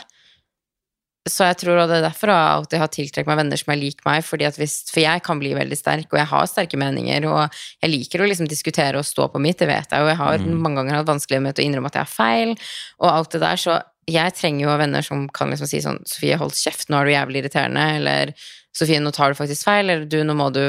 [1.29, 3.99] Så jeg tror det er derfor jeg alltid har tiltrukket meg venner som er lik
[4.07, 7.27] meg, fordi at hvis, for jeg kan bli veldig sterk, og jeg har sterke meninger,
[7.29, 7.51] og
[7.83, 10.39] jeg liker å liksom diskutere og stå på mitt, det vet jeg, og jeg har
[10.39, 10.61] Mm.
[10.63, 12.57] mange ganger hatt vanskeligheter med å innrømme at jeg har feil,
[13.01, 16.37] og alt det der, så jeg trenger jo venner som kan liksom si sånn, Sofie,
[16.41, 18.33] hold kjeft, nå er du jævlig irriterende, eller
[18.77, 20.63] Sofie, nå tar du faktisk feil, eller du, nå må du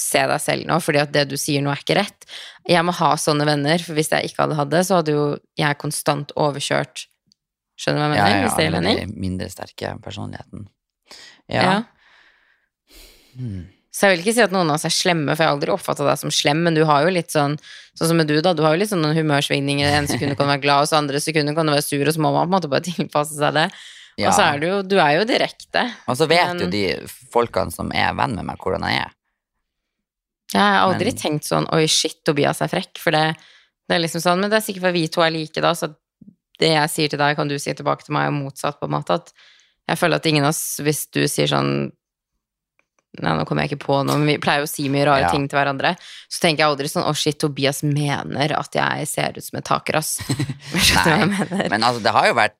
[0.00, 2.24] se deg selv nå, fordi at det du sier nå er ikke rett.
[2.68, 5.24] Jeg må ha sånne venner, for hvis jeg ikke hadde hatt det, så hadde jo
[5.60, 7.08] jeg konstant overkjørt
[7.82, 8.36] Skjønner du hva jeg Ja, mener?
[8.36, 10.66] ja, hvis det gir den mindre sterke personligheten.
[11.50, 11.62] Ja.
[11.62, 11.76] Ja.
[13.34, 13.62] Hmm.
[13.92, 15.72] Så jeg vil ikke si at noen av oss er slemme, for jeg har aldri
[15.74, 17.58] oppfatta deg som slem, men du har jo litt sånn
[17.92, 18.54] Sånn som med du, da.
[18.56, 19.84] Du har jo litt sånn humørsvingninger.
[19.92, 22.14] En sekund kan du være glad, og så andre sekunder kan du være sur, og
[22.16, 23.66] så må man på en måte bare tilpasse seg det.
[24.16, 24.30] Ja.
[24.30, 25.82] Og så er du jo Du er jo direkte.
[26.08, 26.84] Og så vet Men- jo de
[27.34, 29.12] folkene som er venn med meg, hvordan jeg er.
[30.54, 33.36] Jeg har aldri Men- tenkt sånn Oi, shit, Tobias er frekk, for det,
[33.88, 35.92] det er liksom sånn Men det er sikkert for vi to er like, da, så
[36.60, 38.92] det jeg sier til deg, kan du si tilbake til meg, og motsatt, på en
[38.96, 39.16] måte.
[39.20, 39.32] At
[39.88, 41.90] jeg føler at ingen av oss, hvis du sier sånn
[43.20, 45.26] Nei, nå kommer jeg ikke på noe, men vi pleier jo å si mye rare
[45.26, 45.30] Ja.
[45.34, 45.90] ting til hverandre.
[46.32, 49.68] Så tenker jeg aldri sånn Å, shit, Tobias mener at jeg ser ut som et
[51.28, 51.68] mener?
[51.68, 52.56] Men altså, det har jo vært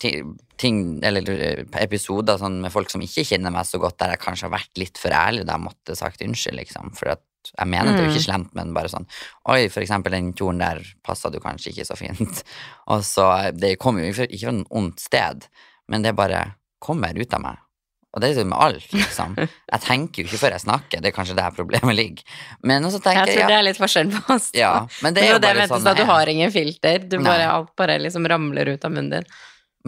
[0.61, 4.23] ting, eller eh, episoder sånn med folk som ikke kjenner meg så godt, der jeg
[4.27, 6.93] kanskje har vært litt for ærlig, da jeg måtte sagt unnskyld, liksom.
[7.01, 7.25] For at
[7.57, 9.09] jeg mener det er jo ikke slemt, men bare sånn
[9.51, 12.45] Oi, for eksempel den kjolen der passa du kanskje ikke så fint.
[12.93, 15.49] Og så Det kommer jo ikke fra noe ondt sted,
[15.89, 16.45] men det bare
[16.83, 17.62] kommer ut av meg.
[18.13, 19.37] Og det er jo med alt, liksom.
[19.41, 22.25] Jeg tenker jo ikke før jeg snakker, det er kanskje der problemet ligger.
[22.61, 24.51] Men også tenker Jeg tror ja, det er litt forskjell på oss.
[24.57, 27.07] ja, men det Men er jo det bare sånn at du har ingen filter.
[27.09, 29.31] Du bare, alt bare liksom ramler ut av munnen din.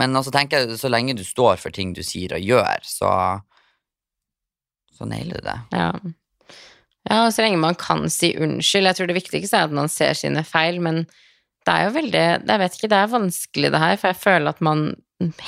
[0.00, 3.10] Men også tenker jeg, så lenge du står for ting du sier og gjør, så
[4.94, 5.56] så nailer du det.
[5.74, 5.90] Ja.
[7.10, 8.86] ja, og så lenge man kan si unnskyld.
[8.88, 11.04] Jeg tror det viktigste er at man ser sine feil, men
[11.64, 14.54] det er jo veldig Jeg vet ikke, det er vanskelig det her, for jeg føler
[14.54, 14.84] at man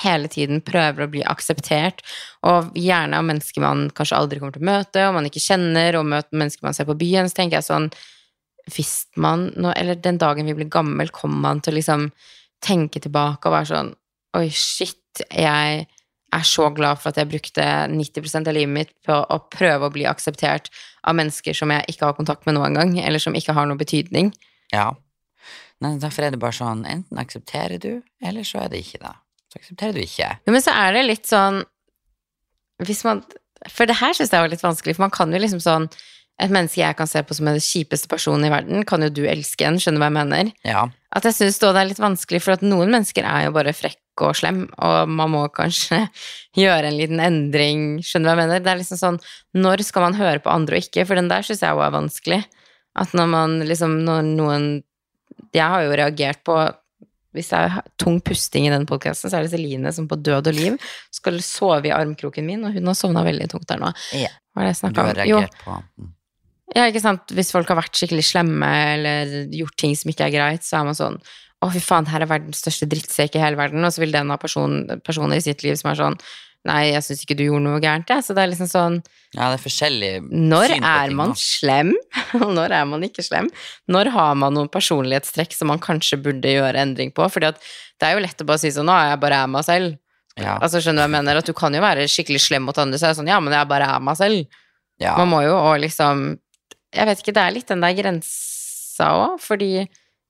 [0.02, 2.02] hele tiden prøver å bli akseptert,
[2.46, 5.98] og gjerne av mennesker man kanskje aldri kommer til å møte, og man ikke kjenner,
[5.98, 7.90] og møter mennesker man ser på byen, så tenker jeg sånn
[8.66, 12.08] Hvis man nå, eller den dagen vi blir gammel, kommer man til å liksom
[12.64, 13.92] tenke tilbake og være sånn
[14.36, 15.86] Oi, shit, jeg
[16.36, 19.94] er så glad for at jeg brukte 90% av livet mitt på å prøve å
[19.94, 20.68] bli akseptert
[21.06, 23.80] av mennesker som jeg ikke har kontakt med noen gang, eller som ikke har noen
[23.80, 24.32] betydning.
[24.74, 24.90] Ja.
[25.80, 29.14] Nei, derfor er det bare sånn, enten aksepterer du, eller så er det ikke det.
[29.56, 30.28] Så aksepterer du ikke.
[30.44, 31.62] Jo, men så er det litt sånn
[32.84, 33.22] Hvis man
[33.72, 35.88] For det her syns jeg var litt vanskelig, for man kan jo liksom sånn
[36.42, 39.22] Et menneske jeg kan se på som den kjipeste personen i verden, kan jo du
[39.24, 40.50] elske en, skjønner du hva jeg mener?
[40.68, 40.82] Ja,
[41.16, 44.26] At jeg syns det er litt vanskelig, for at noen mennesker er jo bare frekke
[44.28, 46.02] og slem, og man må kanskje
[46.60, 48.66] gjøre en liten endring, skjønner du hva jeg mener?
[48.66, 49.18] Det er liksom sånn,
[49.56, 51.06] når skal man høre på andre og ikke?
[51.08, 52.42] For den der syns jeg òg er vanskelig.
[53.00, 54.68] At når man liksom, når noen
[55.56, 56.54] Jeg har jo reagert på
[57.36, 60.50] hvis det er tung pusting i den podkasten, så er det Celine som på død
[60.50, 60.76] og liv
[61.14, 63.92] skal sove i armkroken min, og hun har sovna veldig tungt der nå.
[64.16, 64.32] Ja.
[64.52, 65.24] Hva er det jeg snakka om?
[65.28, 65.80] Jo, på
[66.74, 67.30] ja, ikke sant.
[67.32, 70.88] Hvis folk har vært skikkelig slemme eller gjort ting som ikke er greit, så er
[70.88, 71.20] man sånn
[71.64, 74.32] å, fy faen, her er verdens største drittsekk i hele verden, og så vil den
[74.32, 76.18] ha person, personer i sitt liv som er sånn
[76.66, 78.24] Nei, jeg syns ikke du gjorde noe gærent, jeg.
[78.26, 78.96] Så det er liksom sånn
[79.36, 81.36] Ja, det er forskjellig Når syn på er ting man nå.
[81.40, 81.92] slem,
[82.40, 83.50] og når er man ikke slem?
[83.92, 87.26] Når har man noen personlighetstrekk som man kanskje burde gjøre endring på?
[87.32, 87.60] Fordi at
[88.00, 89.94] det er jo lett å bare si sånn Nå er jeg bare er meg selv.
[90.36, 91.38] Ja, Altså, skjønner du hva jeg mener?
[91.40, 93.54] At du kan jo være skikkelig slem mot andre, så er det sånn Ja, men
[93.56, 94.58] jeg bare er meg selv.
[95.00, 95.14] ja.
[95.20, 96.26] Man må jo og liksom
[96.92, 99.70] Jeg vet ikke, det er litt den der grensa òg, fordi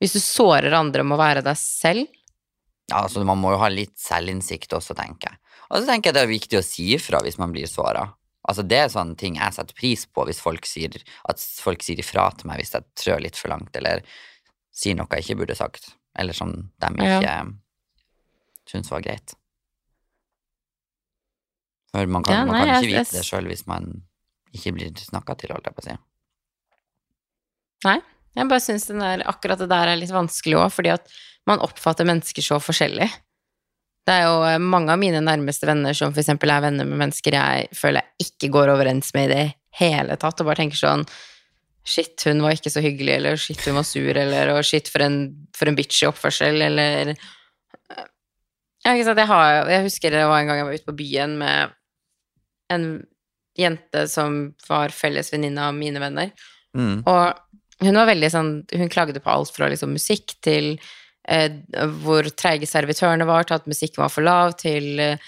[0.03, 2.07] hvis du sårer andre med å være deg selv
[2.87, 5.38] ja, altså man må jo ha litt selvinnsikt også, tenker jeg.
[5.70, 8.05] Og så tenker jeg det er viktig å si ifra hvis man blir såra.
[8.48, 10.94] Altså det er sånne ting jeg setter pris på hvis folk sier
[11.29, 14.05] at folk sier ifra til meg hvis jeg trør litt for langt, eller
[14.70, 17.18] sier noe jeg ikke burde sagt, eller som de Ja.
[17.18, 17.57] ikke
[18.70, 19.35] syns var greit.
[21.92, 24.02] For man kan, Ja, man nei, kan jeg- ikke jeg- vite det sjøl hvis man
[24.55, 25.96] ikke blir snakka til, holdt jeg på å si.
[27.85, 28.00] Nei.
[28.37, 28.90] Jeg bare syns
[29.24, 31.09] akkurat det der er litt vanskelig òg, fordi at
[31.46, 33.11] man oppfatter mennesker så forskjellig.
[34.06, 37.34] Det er jo eh, mange av mine nærmeste venner som eksempel er venner med mennesker
[37.34, 39.46] jeg føler jeg ikke går overens med i det
[39.80, 41.06] hele tatt, og bare tenker sånn
[41.86, 45.04] Shit, hun var ikke så hyggelig, eller shit, hun var sur, eller og shit, for
[45.04, 45.20] en,
[45.54, 50.40] for en bitch i oppførsel, eller Ja, ikke sant, jeg, har, jeg husker det var
[50.40, 51.76] en gang jeg var ute på byen med
[52.74, 52.88] en
[53.56, 56.32] jente som var felles venninne av mine venner.
[56.74, 57.04] Mm.
[57.06, 60.74] Og hun var veldig sånn Hun klagde på alt fra liksom musikk til
[61.26, 65.18] hvor treige servitørene var, til at musikken var for lav, til eh,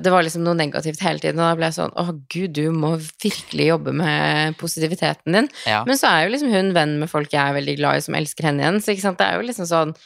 [0.00, 2.70] Det var liksom noe negativt hele tiden, og da ble jeg sånn Å, gud, du
[2.72, 5.50] må virkelig jobbe med positiviteten din.
[5.68, 5.82] Ja.
[5.88, 8.16] Men så er jo liksom hun venn med folk jeg er veldig glad i, som
[8.16, 8.80] elsker henne igjen.
[8.80, 9.96] Så det er jo liksom sånn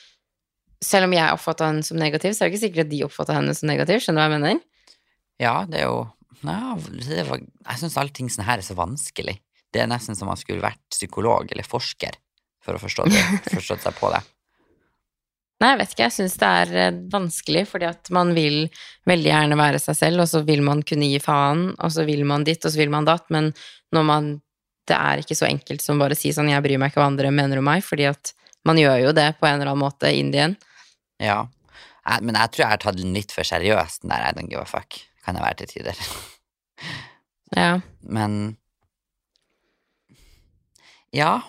[0.80, 3.36] Selv om jeg oppfatta henne som negativ, så er det ikke sikkert at de oppfatta
[3.36, 4.00] henne som negativ.
[4.00, 4.62] Skjønner du hva jeg mener?
[5.40, 6.00] Ja, det er jo
[6.40, 9.36] ja, det var, Jeg syns allting sånn her er så vanskelig.
[9.70, 12.16] Det er nesten som man skulle vært psykolog eller forsker
[12.64, 13.24] for å forstå det,
[13.58, 14.22] forstått seg på det.
[15.60, 16.04] Nei, jeg vet ikke.
[16.06, 18.62] Jeg syns det er eh, vanskelig, fordi at man vil
[19.08, 22.24] veldig gjerne være seg selv, og så vil man kunne gi faen, og så vil
[22.28, 23.52] man ditt, og så vil man datt, men
[23.94, 24.30] når man
[24.90, 27.06] Det er ikke så enkelt som bare å si sånn 'jeg bryr meg ikke hva
[27.06, 28.32] andre mener om meg', fordi at
[28.64, 30.56] man gjør jo det på en eller annen måte inn igjen.
[31.20, 31.46] Ja.
[32.08, 34.60] Jeg, men jeg tror jeg har tatt litt for seriøst, den der I don't give
[34.60, 34.98] a fuck.
[35.24, 35.94] Kan jeg være til tider.
[37.56, 37.80] Ja.
[38.02, 38.56] Men
[41.12, 41.42] Ja.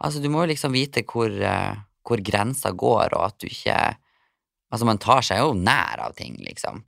[0.00, 1.74] Altså, du må jo liksom vite hvor, eh,
[2.08, 3.78] hvor grensa går, og at du ikke
[4.68, 6.82] Altså, man tar seg jo nær av ting, liksom.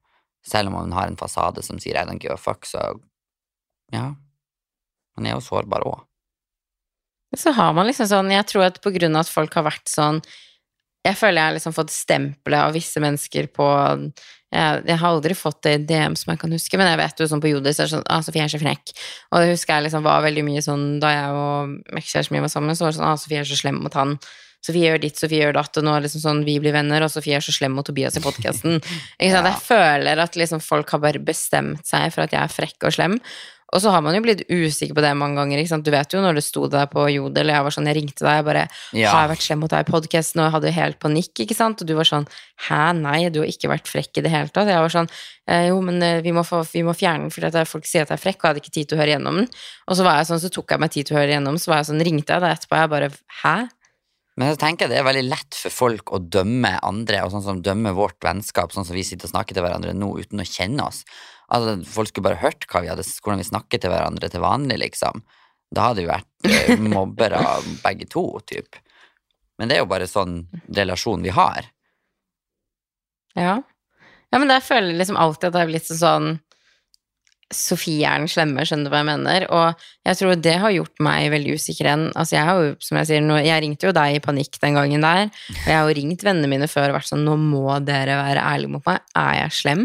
[0.45, 2.83] Selv om man har en fasade som sier I don't give a fuck, så
[3.89, 4.11] ja.
[5.17, 6.03] Man er jo sårbar òg.
[7.37, 9.87] Så har man liksom sånn Jeg tror at på grunn av at folk har vært
[9.91, 10.17] sånn
[11.07, 13.69] Jeg føler jeg har liksom fått stempelet av visse mennesker på
[14.51, 17.21] jeg, jeg har aldri fått det i DM som jeg kan huske, men jeg vet
[17.23, 18.91] jo sånn på Jodis er det sånn ah, Sofie er så frekk.
[19.31, 22.51] Og det husker jeg liksom var veldig mye sånn da jeg og ekskjæresten min var
[22.51, 24.17] sammen, så var det sånn ah, Sofie er så slem mot han.
[24.65, 27.13] Sofie gjør ditt, Sofie gjør datt, og nå er liksom sånn vi blir venner, og
[27.13, 28.81] Sofie er så slem mot Tobias i podkasten.
[29.21, 29.41] Ja.
[29.45, 32.95] Jeg føler at liksom folk har bare bestemt seg for at jeg er frekk og
[32.97, 33.19] slem.
[33.71, 35.61] Og så har man jo blitt usikker på det mange ganger.
[35.61, 35.85] Ikke sant?
[35.87, 38.25] Du vet jo når det sto der på Jodel, og jeg var sånn, jeg ringte
[38.27, 38.65] deg, og bare
[38.97, 39.13] Ja.
[39.13, 40.41] Har jeg vært slem mot deg i podkasten?
[40.43, 41.85] Og jeg hadde jo helt panikk, ikke sant?
[41.85, 42.27] Og du var sånn
[42.67, 44.69] Hæ, nei, du har ikke vært frekk i det hele tatt.
[44.69, 45.11] Jeg var sånn
[45.47, 48.03] eh, Jo, men eh, vi må, få, vi må fjerne den fordi at folk sier
[48.03, 49.51] at jeg er frekk, og jeg hadde ikke tid til å høre gjennom den.
[49.87, 51.71] Og så var jeg sånn, så tok jeg meg tid til å høre gjennom, så
[51.71, 53.13] var jeg sånn, ringte jeg deg etterpå, og jeg bare
[53.45, 53.59] Hæ?
[54.41, 57.45] Men så tenker jeg det er veldig lett for folk å dømme andre, og sånn
[57.45, 60.47] som dømme vårt vennskap, sånn som vi sitter og snakker til hverandre nå uten å
[60.49, 61.03] kjenne oss.
[61.53, 65.21] Altså, folk skulle bare hørt vi hadde, hvordan vi snakker til hverandre til vanlig, liksom.
[65.77, 67.43] Da hadde vi vært eh, mobbere
[67.83, 68.81] begge to, typ.
[69.61, 71.69] Men det er jo bare sånn relasjon vi har.
[73.37, 73.61] Ja.
[74.31, 76.39] Ja, men der føler jeg liksom alltid at det er blitt sånn
[77.51, 79.47] Sofie er den slemme, skjønner du hva jeg mener?
[79.51, 82.05] Og jeg tror det har gjort meg veldig usikker igjen.
[82.15, 85.07] Altså, jeg har jo, som jeg sier, jeg ringte jo deg i panikk den gangen
[85.07, 88.21] der, og jeg har jo ringt vennene mine før og vært sånn, nå må dere
[88.21, 89.03] være ærlige mot meg.
[89.19, 89.85] Er jeg slem?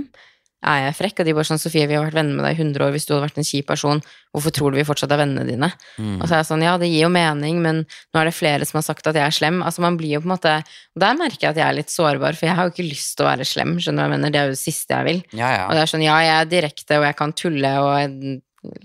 [0.66, 1.22] Er jeg frekk?
[1.22, 3.08] Og de bare sånn Sofie, vi har vært venner med deg i 100 år, hvis
[3.08, 4.02] du hadde vært en kjip person,
[4.36, 5.70] hvorfor tror du vi fortsatt er vennene dine?
[5.98, 6.18] Mm.
[6.18, 8.68] Og så er jeg sånn, ja, det gir jo mening, men nå er det flere
[8.68, 9.62] som har sagt at jeg er slem.
[9.66, 10.56] Altså man blir jo på en måte
[10.96, 13.16] Og der merker jeg at jeg er litt sårbar, for jeg har jo ikke lyst
[13.16, 14.34] til å være slem, skjønner du hva jeg mener?
[14.34, 15.22] Det er jo det siste jeg vil.
[15.38, 15.64] Ja, ja.
[15.68, 18.36] Og det er sånn, ja, jeg er direkte, og jeg kan tulle, og jeg,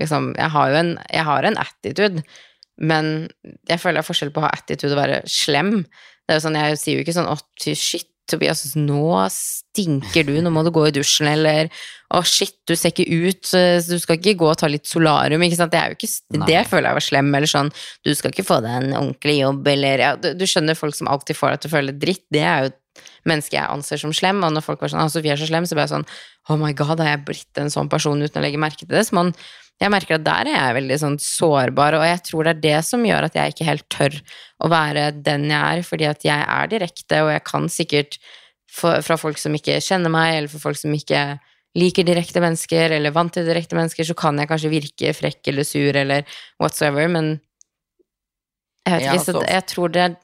[0.03, 2.25] liksom Jeg har jo en, jeg har en attitude,
[2.81, 3.11] men
[3.69, 5.83] jeg føler det er forskjell på å ha attitude og være slem.
[6.25, 7.37] Det er jo sånn, Jeg sier jo ikke sånn 'Å,
[7.77, 11.71] shit, Tobias, nå stinker du, nå må du gå i dusjen', eller
[12.11, 13.53] 'Å, shit, du ser ikke ut,
[13.87, 15.71] du skal ikke gå og ta litt solarium', ikke sant.
[15.71, 17.71] Det er jo ikke Det føler jeg var slem, eller sånn
[18.05, 21.09] 'Du skal ikke få deg en ordentlig jobb', eller ja, du, du skjønner folk som
[21.09, 22.77] alltid får deg til å føle dritt, det er jo
[23.29, 25.69] menneske jeg anser som slem, og når folk var sånn ah, Sofie er så slem',
[25.69, 26.07] så ble jeg sånn
[26.49, 29.07] 'Oh my god, har jeg blitt en sånn person uten å legge merke til det?'
[29.07, 29.35] Så man
[29.81, 32.85] jeg merker at der er jeg veldig sånn sårbar, og jeg tror det er det
[32.85, 34.17] som gjør at jeg ikke helt tør
[34.61, 38.19] å være den jeg er, fordi at jeg er direkte, og jeg kan sikkert
[38.71, 41.39] for, fra folk som ikke kjenner meg, eller for folk som ikke
[41.79, 45.67] liker direkte mennesker, eller vant til direkte mennesker, så kan jeg kanskje virke frekk eller
[45.67, 46.27] sur eller
[46.61, 47.39] whatsoever, men
[48.87, 50.17] jeg vet Ja, ikke, så så- jeg tror det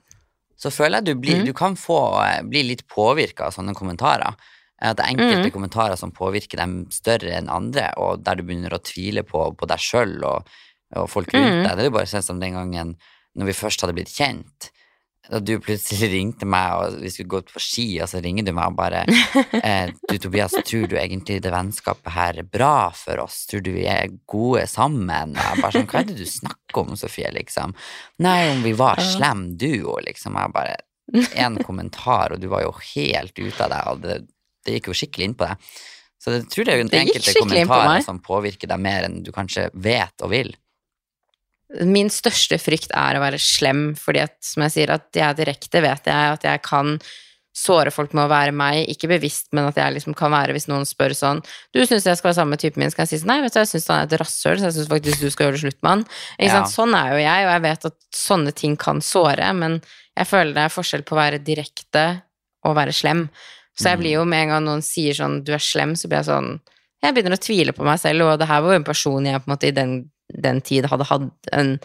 [0.56, 1.44] så føler jeg du, blir, Mm.
[1.44, 4.34] du kan få, eh, bli litt påvirka av sånne kommentarer.
[4.78, 5.52] At det er enkelte Mm.
[5.54, 9.66] kommentarer som påvirker dem større enn andre, og der du begynner å tvile på, på
[9.66, 10.48] deg sjøl og,
[10.96, 11.62] og folk rundt Mm.
[11.64, 11.76] deg.
[11.76, 12.96] Det er jo bare sånn som den gangen
[13.36, 14.70] når vi først hadde blitt kjent.
[15.28, 18.52] Da du plutselig ringte meg, og vi skulle gå på ski, og så ringer du
[18.52, 19.00] meg og bare
[19.64, 23.46] eh, Du, Tobias, tror du egentlig det vennskapet her er bra for oss?
[23.50, 25.34] Tror du vi er gode sammen?
[25.34, 27.74] Og bare sånn, Hva er det du snakker om, Sofie, liksom?
[28.22, 30.36] Nei, om vi var slem duo, liksom.
[30.38, 30.76] Jeg bare
[31.34, 34.16] En kommentar, og du var jo helt ute av deg, og det,
[34.66, 35.72] det gikk jo skikkelig inn på deg.
[36.22, 39.20] Så jeg tror det er jo Det enkelte kommentarer på som påvirker deg mer enn
[39.22, 40.54] du kanskje vet og vil.
[41.86, 45.38] Min største frykt er å være slem, fordi at, som jeg sier, at jeg er
[45.38, 46.96] direkte, vet jeg at jeg kan
[47.56, 50.68] såre folk med å være meg, ikke bevisst, men at jeg liksom kan være hvis
[50.68, 51.40] noen spør sånn
[51.72, 53.54] Du syns jeg skal være sammen med typen min, skal jeg si sånn Nei, vet
[53.54, 55.62] du, jeg syns han er et rasshøl, så jeg syns faktisk du skal gjøre det
[55.64, 56.04] slutt med han.
[56.44, 56.60] Ja.
[56.68, 59.78] Sånn er jo jeg, og jeg vet at sånne ting kan såre, men
[60.16, 62.06] jeg føler det er forskjell på å være direkte
[62.66, 63.26] og være slem.
[63.78, 64.00] Så jeg Mm.
[64.02, 66.60] blir jo med en gang noen sier sånn du er slem, så blir jeg sånn
[67.02, 69.40] Jeg begynner å tvile på meg selv, og det her var jo en person jeg
[69.44, 71.78] på en måte i den, den tid hadde hatt en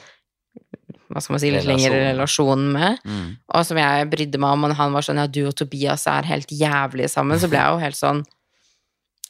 [1.12, 3.38] hva skal man si, litt lengre relasjon med, Mm.
[3.54, 6.23] og som jeg brydde meg om, og han var sånn ja, du og Tobias er
[6.23, 8.23] helt jævlige sammen, så ble jeg jo helt sånn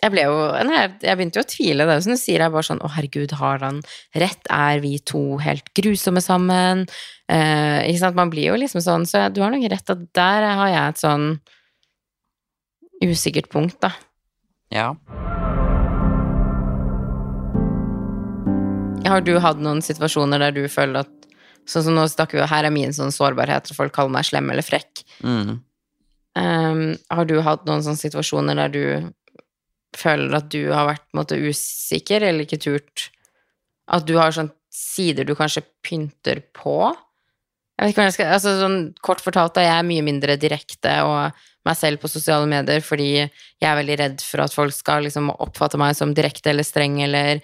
[0.03, 1.85] jeg ble jo nei, jeg, jeg begynte jo å tvile.
[1.85, 3.81] Det er jo som du sier, jeg bare sånn Å, herregud, har han
[4.17, 4.47] rett?
[4.49, 6.87] Er vi to helt grusomme sammen?
[7.29, 8.15] Eh, ikke sant?
[8.17, 11.01] Man blir jo liksom sånn, så du har nok rett at der har jeg et
[11.03, 11.27] sånn
[13.03, 13.93] usikkert punkt, da.
[14.71, 14.91] Ja.
[19.11, 21.17] Har du hatt noen situasjoner der du føler at
[21.69, 24.47] Sånn som nå snakker vi her er min sånn sårbarhet, og folk kaller meg slem
[24.49, 25.03] eller frekk.
[25.21, 25.59] Mm.
[26.33, 28.83] Um, har du hatt noen sånne situasjoner der du
[29.97, 33.09] føler at du har vært på en måte usikker, eller ikke turt
[33.91, 36.77] At du har sånne sider du kanskje pynter på?
[37.75, 40.37] Jeg vet ikke hva jeg skal Altså sånn kort fortalt, da, jeg er mye mindre
[40.39, 44.73] direkte og meg selv på sosiale medier fordi jeg er veldig redd for at folk
[44.73, 47.41] skal liksom oppfatte meg som direkte eller streng eller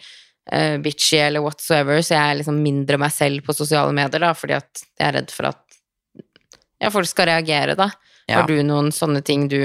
[0.53, 4.33] uh, bitchy eller whatsoever, så jeg er liksom mindre meg selv på sosiale medier, da,
[4.37, 5.63] fordi at jeg er redd for at
[6.81, 7.91] ja, folk skal reagere, da.
[8.27, 8.41] Ja.
[8.41, 9.61] Har du noen sånne ting du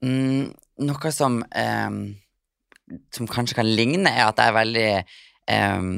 [0.00, 0.46] Mm,
[0.80, 2.14] noe som ehm,
[3.12, 4.86] Som kanskje kan ligne, er at jeg er veldig
[5.52, 5.90] ehm,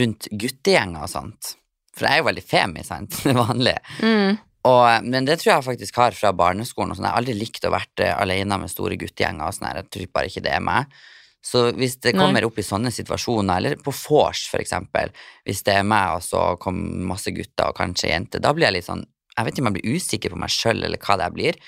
[0.00, 1.50] rundt guttegjenger og sånt.
[1.94, 3.82] For jeg er jo veldig femi, sant, det vanlige.
[4.00, 6.92] mm, Og, men det tror jeg faktisk har fra barneskolen.
[6.92, 7.06] og sånn.
[7.08, 9.46] Jeg har aldri likt å være alene med store guttegjenger.
[9.46, 9.70] og sånn.
[9.72, 11.00] Jeg tror bare ikke det er meg.
[11.40, 12.20] Så hvis det Nei.
[12.20, 15.12] kommer opp i sånne situasjoner, eller på vors eksempel,
[15.48, 18.76] hvis det er meg og så kommer masse gutter og kanskje jenter, da blir jeg
[18.76, 19.06] litt sånn
[19.38, 21.58] Jeg vet ikke om jeg blir usikker på meg sjøl eller hva det jeg blir,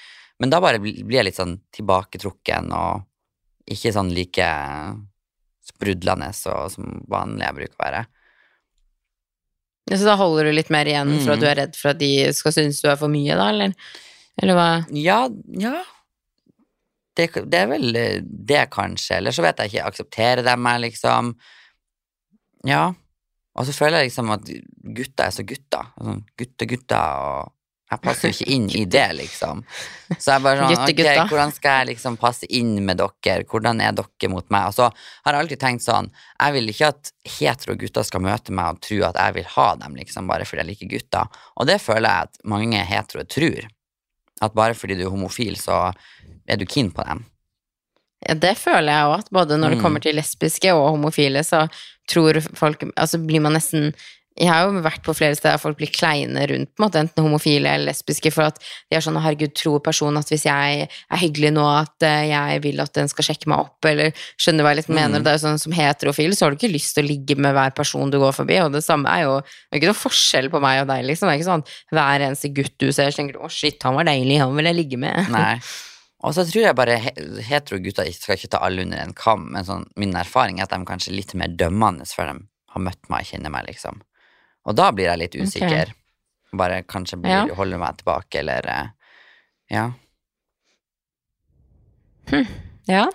[0.42, 3.06] men da bare blir jeg litt sånn tilbaketrukken og
[3.70, 4.48] ikke sånn like
[5.64, 8.02] sprudlende så, som vanlig jeg bruker å være.
[9.90, 11.42] Så da holder du litt mer igjen for at Mm.
[11.42, 13.72] du er redd for at de skal synes du er for mye, da, eller?
[14.40, 14.68] Eller hva?
[14.94, 15.82] Ja, ja.
[17.16, 17.92] Det, det er vel
[18.24, 19.18] det, kanskje.
[19.18, 19.86] Eller så vet jeg ikke.
[19.90, 21.34] Aksepterer de meg, liksom?
[22.64, 22.92] Ja.
[23.58, 24.46] Og så føler jeg liksom at
[24.96, 25.90] gutter er så gutter.
[25.98, 27.52] Sånn gutte-gutter, og
[27.92, 29.62] jeg passer jo ikke inn i det, liksom.
[30.18, 33.44] Så jeg bare sånn, ok, hvordan skal jeg liksom passe inn med dere?
[33.48, 34.66] Hvordan er dere mot meg?
[34.70, 34.88] Og så
[35.24, 36.08] har jeg alltid tenkt sånn,
[36.40, 39.68] jeg vil ikke at hetero gutter skal møte meg og tro at jeg vil ha
[39.84, 41.42] dem, liksom, bare fordi jeg liker gutter.
[41.56, 43.68] Og det føler jeg at mange heteroer tror.
[44.42, 45.92] At bare fordi du er homofil, så
[46.50, 47.24] er du keen på dem.
[48.22, 49.82] Ja, det føler jeg òg, at både når det Mm.
[49.82, 51.68] kommer til lesbiske og homofile, så
[52.10, 53.92] tror folk Altså blir man nesten
[54.38, 57.24] jeg har jo vært på flere steder folk blir kleine rundt på en måte, enten
[57.26, 61.20] homofile eller lesbiske, for at de er sånn herregud, tror personen at hvis jeg er
[61.20, 64.72] hyggelig nå, at eh, jeg vil at den skal sjekke meg opp, eller skjønner hva
[64.72, 65.20] jeg litt mener.
[65.20, 65.26] Mm.
[65.26, 67.52] Det er jo sånn Som heterofil så har du ikke lyst til å ligge med
[67.56, 70.50] hver person du går forbi, og det samme er jo Det er ikke noen forskjell
[70.52, 71.28] på meg og deg, liksom.
[71.28, 73.98] Det er ikke sånn hver eneste gutt du ser, så tenker du å shit, han
[73.98, 75.32] var deilig, han vil jeg ligge med.
[75.34, 75.56] Nei.
[76.22, 79.48] Og så tror jeg bare he- hetero gutter skal ikke ta alle under en kam,
[79.50, 83.10] men sånn, min erfaring er at de er litt mer dømmende før de har møtt
[83.10, 83.98] meg og kjenner meg, liksom.
[84.66, 85.92] Og da blir jeg litt usikker.
[86.54, 87.54] Bare kanskje blir, Ja.
[87.54, 88.82] holder meg tilbake, eller Ja.
[89.70, 89.92] Ja.
[92.88, 93.06] Ja.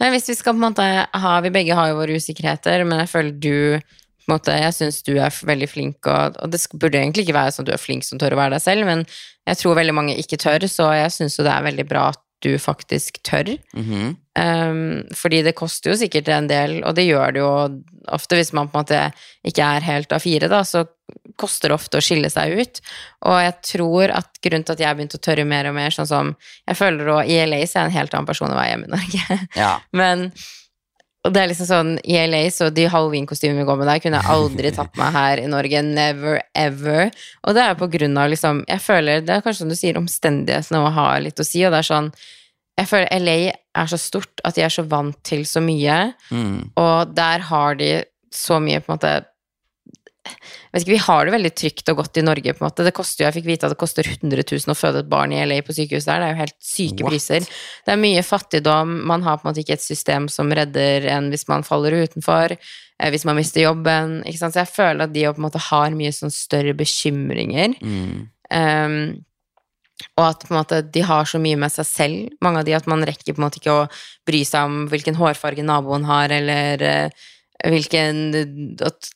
[0.00, 2.98] Nei, hvis vi skal på en måte ha Vi begge har jo våre usikkerheter, men
[3.04, 6.60] jeg føler du på en måte, Jeg syns du er veldig flink, og, og det
[6.72, 8.86] burde egentlig ikke være sånn at du er flink som tør å være deg selv,
[8.88, 9.04] men
[9.46, 12.20] jeg tror veldig mange ikke tør, så jeg syns jo det er veldig bra at
[12.44, 13.56] du faktisk tør.
[13.74, 14.14] Mhm.
[14.34, 17.50] Um, fordi det koster jo sikkert en del, og det gjør det jo
[18.10, 19.02] ofte hvis man på en måte
[19.46, 20.82] ikke er helt A4, da, så
[21.38, 22.80] koster det ofte å skille seg ut.
[23.30, 26.10] Og jeg tror at grunnen til at jeg begynte å tørre mer og mer, sånn
[26.10, 26.34] som
[26.66, 28.72] Jeg føler å I LA så er jeg en helt annen person enn hva jeg
[28.72, 29.38] er hjemme i Norge.
[29.54, 29.72] Ja.
[30.00, 30.26] Men
[31.24, 34.20] og det er liksom sånn, I LA, så de halloween-kostymene vi går med der, kunne
[34.20, 35.80] jeg aldri tatt meg her i Norge.
[35.86, 37.10] Never, ever.
[37.48, 39.96] Og det er på grunn av liksom Jeg føler Det er kanskje som du sier,
[40.00, 42.10] omstendighetene å ha litt å si, og det er sånn
[42.78, 43.36] Jeg føler LA
[43.74, 46.70] er så stort at de er så vant til så mye, Mm.
[46.76, 47.92] og der har de
[48.34, 49.14] så mye på en måte
[50.24, 52.54] ikke, Vi har det veldig trygt og godt i Norge.
[52.54, 52.84] på en måte.
[52.84, 55.32] Det koster jo, Jeg fikk vite at det koster 100 000 å føde et barn
[55.32, 56.20] i LA på sykehuset der.
[56.20, 57.12] Det er jo helt syke What?
[57.12, 57.40] priser.
[57.84, 58.94] Det er mye fattigdom.
[59.06, 62.56] Man har på en måte ikke et system som redder en hvis man faller utenfor.
[62.56, 64.22] eh, Hvis man mister jobben.
[64.24, 64.54] ikke sant?
[64.54, 67.76] Så jeg føler at de på en måte har mye sånn større bekymringer.
[67.82, 68.28] Mm.
[68.54, 69.24] Um,
[70.18, 73.04] og at måte de har så mye med seg selv, mange av de, at man
[73.06, 73.88] rekker på en måte ikke å
[74.26, 77.10] bry seg om hvilken hårfarge naboen har, eller eh,
[77.70, 79.12] hvilken At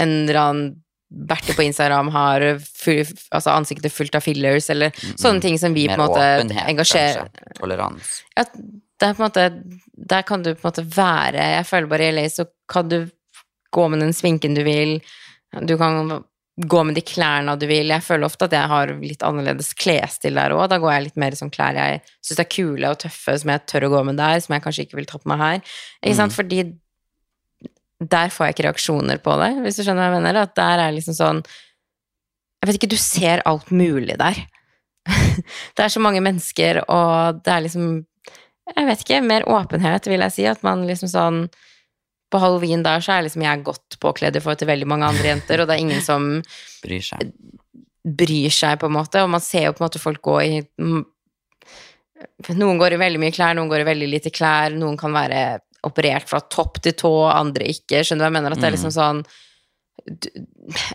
[0.00, 0.72] en eller annen
[1.12, 3.02] Bertil på Instagram har full,
[3.36, 7.26] altså ansiktet fullt av fillers, eller sånne ting som vi på en måte åpenhet, engasjerer
[7.58, 8.22] kanskje.
[8.38, 8.46] Ja,
[9.02, 9.44] det er på en måte
[10.12, 13.02] Der kan du på en måte være Jeg føler bare i LA så kan du
[13.72, 14.98] gå med den sminken du vil.
[15.68, 16.22] Du kan
[16.56, 17.88] gå med de klærne du vil.
[17.88, 20.66] Jeg føler ofte at jeg har litt annerledes klesstil der òg.
[20.68, 23.52] Da går jeg litt mer i sånn klær jeg syns er kule og tøffe, som
[23.52, 25.62] jeg tør å gå med der, som jeg kanskje ikke vil ta på meg her.
[26.02, 26.36] Ikke sant?
[26.36, 26.60] Fordi
[28.10, 30.40] der får jeg ikke reaksjoner på det, hvis du skjønner hva jeg mener.
[30.42, 31.42] At der er liksom sånn
[32.62, 34.38] Jeg vet ikke, du ser alt mulig der.
[35.76, 37.86] det er så mange mennesker, og det er liksom
[38.76, 40.46] Jeg vet ikke, mer åpenhet, vil jeg si.
[40.48, 41.40] At man liksom sånn
[42.32, 45.34] På halloween der så er liksom jeg godt påkledd i forhold til veldig mange andre
[45.34, 46.30] jenter, og det er ingen som
[46.82, 47.34] Bryr seg.
[48.02, 50.62] bryr seg, på en måte, og man ser jo på en måte folk gå i
[52.54, 55.58] Noen går i veldig mye klær, noen går i veldig lite klær, noen kan være
[55.86, 58.02] operert fra topp til tå, andre ikke.
[58.02, 58.52] Skjønner du hva jeg mener?
[58.54, 59.24] At det er liksom sånn
[60.06, 60.30] du-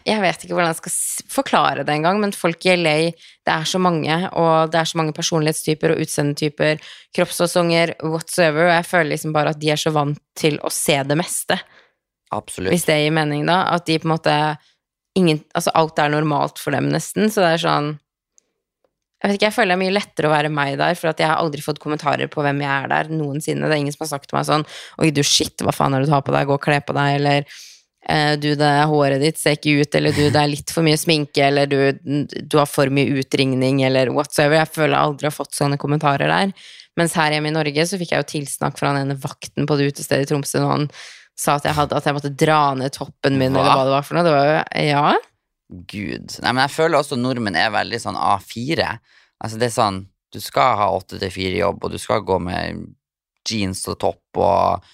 [0.05, 0.95] Jeg vet ikke hvordan jeg skal
[1.31, 3.11] forklare det engang, men folk i LA,
[3.45, 6.79] det er så mange, og det er så mange personlighetstyper og utseendetyper,
[7.15, 10.97] kroppsfasonger, whatsoever, og jeg føler liksom bare at de er så vant til å se
[11.03, 11.59] det meste.
[12.33, 12.73] Absolutt.
[12.73, 13.61] Hvis det gir mening, da.
[13.75, 14.57] At de på en måte
[15.15, 17.29] ingen, Altså, alt er normalt for dem, nesten.
[17.31, 17.99] Så det er sånn
[19.18, 21.22] Jeg vet ikke, jeg føler det er mye lettere å være meg der, for at
[21.22, 23.65] jeg har aldri fått kommentarer på hvem jeg er der noensinne.
[23.65, 24.65] Det er ingen som har sagt til meg sånn
[25.01, 26.45] Oi, du, shit, hva faen det du har på deg?
[26.45, 27.47] Gå og kle på deg, eller
[28.13, 30.99] eh, du, det håret ditt ser ikke ut, eller du, det er litt for mye
[31.01, 31.80] sminke, eller du,
[32.38, 34.59] du har for mye utringning, eller whatsoever.
[34.61, 36.53] Jeg føler jeg aldri har fått sånne kommentarer der.
[36.97, 39.78] Mens her hjemme i Norge så fikk jeg jo tilsnakk fra den ene vakten på
[39.78, 40.86] det utestedet i Tromsø når han
[41.38, 43.61] sa at jeg, hadde, at jeg måtte dra ned toppen min, Hva?
[43.61, 44.26] eller hva det var for noe.
[44.26, 45.09] Det var jo Ja.
[45.68, 46.38] Gud.
[46.43, 48.88] Nei, men jeg føler også nordmenn er veldig sånn A4.
[49.43, 49.99] Altså det er sånn,
[50.34, 52.86] du skal ha 8 til 4 jobb, og du skal gå med
[53.47, 54.88] jeans og topp og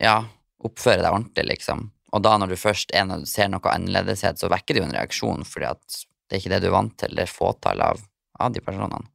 [0.00, 0.18] ja,
[0.64, 1.86] oppføre deg ordentlig, liksom.
[2.16, 4.88] Og da når du først er når du ser noe annerledeshet, så vekker det jo
[4.88, 7.84] en reaksjon, fordi at det er ikke det du er vant til, det er fåtall
[7.84, 8.00] av,
[8.40, 9.08] av de personene.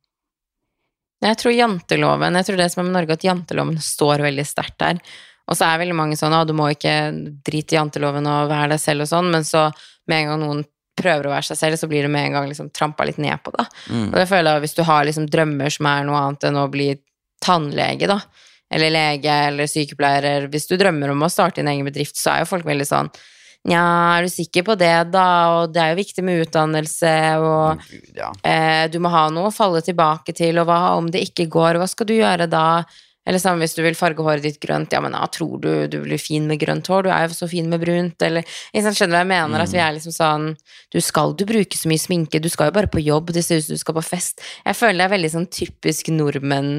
[1.23, 4.75] Jeg tror janteloven Jeg tror det som er med Norge, at janteloven står veldig sterkt
[4.81, 4.99] der.
[5.47, 6.95] Og så er veldig mange sånn at du må ikke
[7.45, 9.69] drite i janteloven og være deg selv og sånn, men så
[10.09, 10.63] med en gang noen
[10.97, 13.41] prøver å være seg selv, så blir det med en gang liksom trampa litt ned
[13.43, 13.65] på det.
[13.89, 14.07] Mm.
[14.11, 16.69] Og det føler jeg hvis du har liksom drømmer som er noe annet enn å
[16.71, 16.89] bli
[17.43, 18.19] tannlege, da,
[18.73, 22.43] eller lege eller sykepleier, hvis du drømmer om å starte din egen bedrift, så er
[22.43, 23.13] jo folk veldig sånn
[23.63, 23.79] Nja,
[24.17, 25.27] er du sikker på det, da?
[25.55, 28.33] Og det er jo viktig med utdannelse, og Gud, ja.
[28.43, 31.79] eh, du må ha noe å falle tilbake til, og hva om det ikke går,
[31.79, 32.83] hva skal du gjøre da?
[33.23, 35.99] Eller samme hvis du vil farge håret ditt grønt, ja, men ja, tror du du
[36.03, 38.43] blir fin med grønt hår, du er jo så fin med brunt, eller
[38.75, 39.63] liksom, Skjønner du hva jeg mener?
[39.63, 40.49] At vi er liksom sånn
[40.91, 43.61] Du skal du bruke så mye sminke, du skal jo bare på jobb, det ser
[43.61, 44.43] ut som du skal på fest.
[44.65, 46.71] Jeg føler det er veldig sånn typisk nordmenn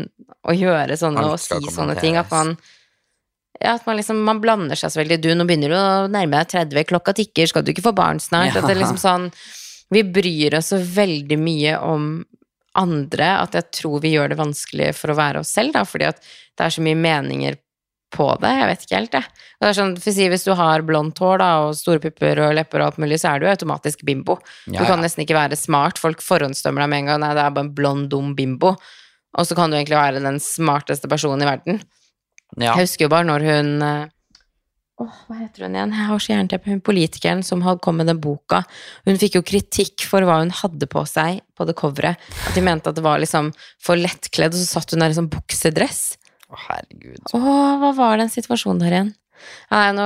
[0.45, 2.57] å gjøre sånne og si sånne ting, at man
[3.63, 5.21] ja, at man liksom man blander seg så veldig.
[5.23, 8.21] Du, nå begynner du å nærme deg 30, klokka tikker, skal du ikke få barn
[8.21, 8.53] snart?
[8.53, 8.61] Ja.
[8.61, 9.29] At det er liksom sånn
[9.95, 12.09] Vi bryr oss så veldig mye om
[12.79, 16.09] andre at jeg tror vi gjør det vanskelig for å være oss selv, da, fordi
[16.11, 17.59] at det er så mye meninger
[18.15, 18.51] på det.
[18.61, 19.45] Jeg vet ikke helt, jeg.
[19.59, 22.43] Og det er sånn, for si, Hvis du har blondt hår da, og store pupper
[22.47, 24.39] og lepper og alt mulig, så er du automatisk bimbo.
[24.67, 25.99] Ja, du kan nesten ikke være smart.
[26.03, 27.23] Folk forhåndsdømmer deg med en gang.
[27.25, 28.75] Nei, det er bare en blond, dum bimbo.
[29.35, 31.81] Og så kan du egentlig være den smarteste personen i verden.
[32.55, 32.75] Ja.
[32.77, 33.71] Jeg husker jo bare når hun
[35.03, 35.95] Åh, hva heter hun igjen?
[35.97, 36.71] Jeg har så jernteppe.
[36.71, 38.61] Hun politikeren som hadde kommet med den boka.
[39.09, 42.29] Hun fikk jo kritikk for hva hun hadde på seg på det coveret.
[42.47, 43.51] At de mente at det var liksom
[43.83, 46.05] for lettkledd, og så satt hun der i sånn buksedress.
[46.47, 47.25] Å, herregud.
[47.35, 49.13] Åh, hva var den situasjonen der igjen?
[49.73, 50.05] Nei, nå,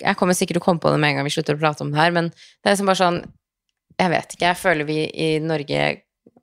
[0.00, 1.84] jeg kommer sikkert til å komme på det med en gang vi slutter å prate
[1.84, 3.20] om det her, men det er liksom bare sånn
[4.00, 5.80] Jeg vet ikke, jeg føler vi i Norge,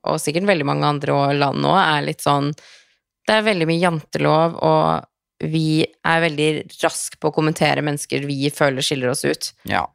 [0.06, 4.56] og sikkert veldig mange andre land nå, er litt sånn Det er veldig mye jantelov,
[4.64, 5.08] og
[5.44, 6.50] vi er veldig
[6.82, 9.52] rask på å kommentere mennesker vi føler skiller oss ut.
[9.70, 9.86] Ja.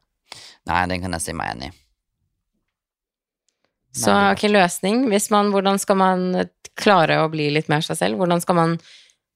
[0.69, 1.77] Nei, den kan jeg si meg enig i.
[3.93, 5.03] Så ok, løsning.
[5.11, 6.23] Hvis man, hvordan skal man
[6.79, 8.17] klare å bli litt mer seg selv?
[8.21, 8.77] Hvordan skal man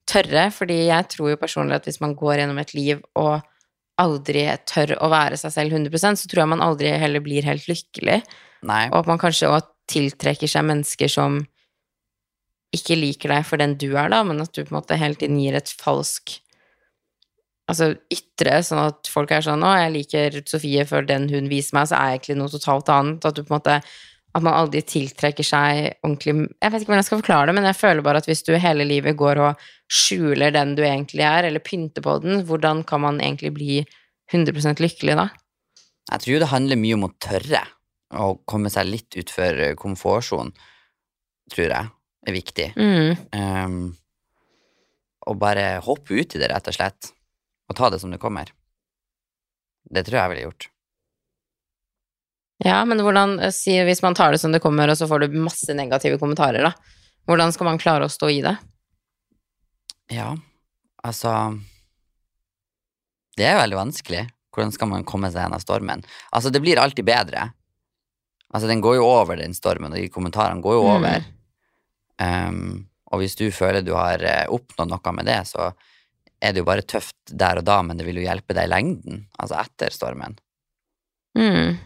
[0.08, 0.48] tørre?
[0.54, 3.38] Fordi jeg tror jo personlig at hvis man går gjennom et liv og
[3.98, 7.66] aldri tør å være seg selv 100% så tror jeg man aldri heller blir helt
[7.70, 8.20] lykkelig.
[8.66, 8.82] Nei.
[8.90, 11.40] Og at man kanskje også tiltrekker seg mennesker som
[12.74, 15.16] ikke liker deg for den du er, da, men at du på en måte hele
[15.18, 16.38] tiden gir et falsk
[17.68, 21.76] Altså ytre, sånn at folk er sånn 'Å, jeg liker Sofie for den hun viser
[21.76, 23.26] meg', så er jeg egentlig noe totalt annet.
[23.28, 23.82] At du på en måte
[24.34, 27.64] At man aldri tiltrekker seg ordentlig Jeg vet ikke hvordan jeg skal forklare det, men
[27.64, 29.56] jeg føler bare at hvis du hele livet går og
[29.88, 33.86] skjuler den du egentlig er, eller pynter på den, hvordan kan man egentlig bli
[34.32, 35.28] 100 lykkelig da?
[36.12, 37.64] Jeg tror det handler mye om å tørre
[38.12, 40.52] å komme seg litt utfor komfortsonen,
[41.50, 41.97] tror jeg
[42.28, 42.68] er viktig.
[42.76, 43.16] Mm.
[43.32, 43.78] Um,
[45.28, 47.12] og bare hoppe ut i det, rett og slett.
[47.68, 48.50] Og ta det som det kommer.
[49.88, 50.68] Det tror jeg jeg ville gjort.
[52.64, 55.26] Ja, men hvordan, eh, si hvis man tar det som det kommer, og så får
[55.26, 56.72] du masse negative kommentarer, da.
[57.28, 58.56] Hvordan skal man klare å stå i det?
[60.08, 60.32] Ja,
[61.04, 61.60] altså
[63.36, 64.24] Det er veldig vanskelig.
[64.50, 66.00] Hvordan skal man komme seg gjennom stormen?
[66.34, 67.52] Altså, det blir alltid bedre.
[68.50, 71.37] Altså, den går jo over, den stormen, og de kommentarene går jo Mm.
[72.18, 75.70] Um, og hvis du føler du har eh, oppnådd noe med det, så
[76.42, 78.72] er det jo bare tøft der og da, men det vil jo hjelpe deg i
[78.72, 80.36] lengden, altså etter stormen,
[81.38, 81.76] Mm.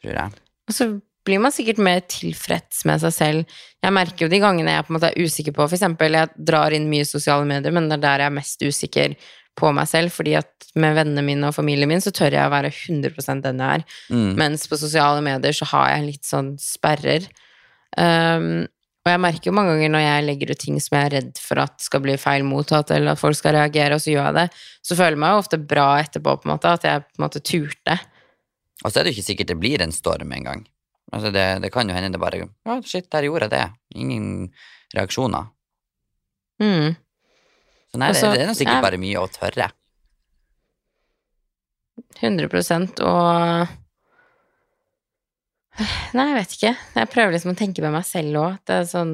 [0.00, 0.32] tror jeg.
[0.68, 0.86] Og så
[1.26, 3.56] blir man sikkert mer tilfreds med seg selv.
[3.82, 6.30] Jeg merker jo de gangene jeg på en måte er usikker på For eksempel, jeg
[6.48, 9.16] drar inn mye sosiale medier, men det er der jeg er mest usikker
[9.56, 12.52] på meg selv, fordi at med vennene mine og familien min så tør jeg å
[12.52, 13.84] være 100% den jeg er.
[14.12, 14.32] Mm.
[14.38, 17.26] Mens på sosiale medier så har jeg litt sånn sperrer.
[17.96, 18.66] Um,
[19.06, 21.36] og jeg merker jo mange ganger når jeg legger ut ting som jeg er redd
[21.38, 24.36] for at skal bli feil mottatt, eller at folk skal reagere, og så gjør jeg
[24.40, 24.46] det,
[24.82, 27.26] så føler jeg meg jo ofte bra etterpå, på en måte, at jeg på en
[27.28, 27.96] måte turte.
[28.82, 30.66] Og så er det jo ikke sikkert det blir en storm engang.
[31.14, 33.64] Altså det, det kan jo hende det bare Ja, shit, der gjorde jeg det.
[33.94, 34.26] Ingen
[34.90, 35.52] reaksjoner.
[36.58, 36.96] Mm.
[37.92, 39.70] Så nei, Også, det, det er sikkert jeg, bare mye å tørre.
[42.18, 43.70] 100% og
[46.16, 46.76] Nei, jeg vet ikke.
[46.96, 48.62] Jeg prøver liksom å tenke med meg selv òg.
[48.66, 49.12] Det er sånn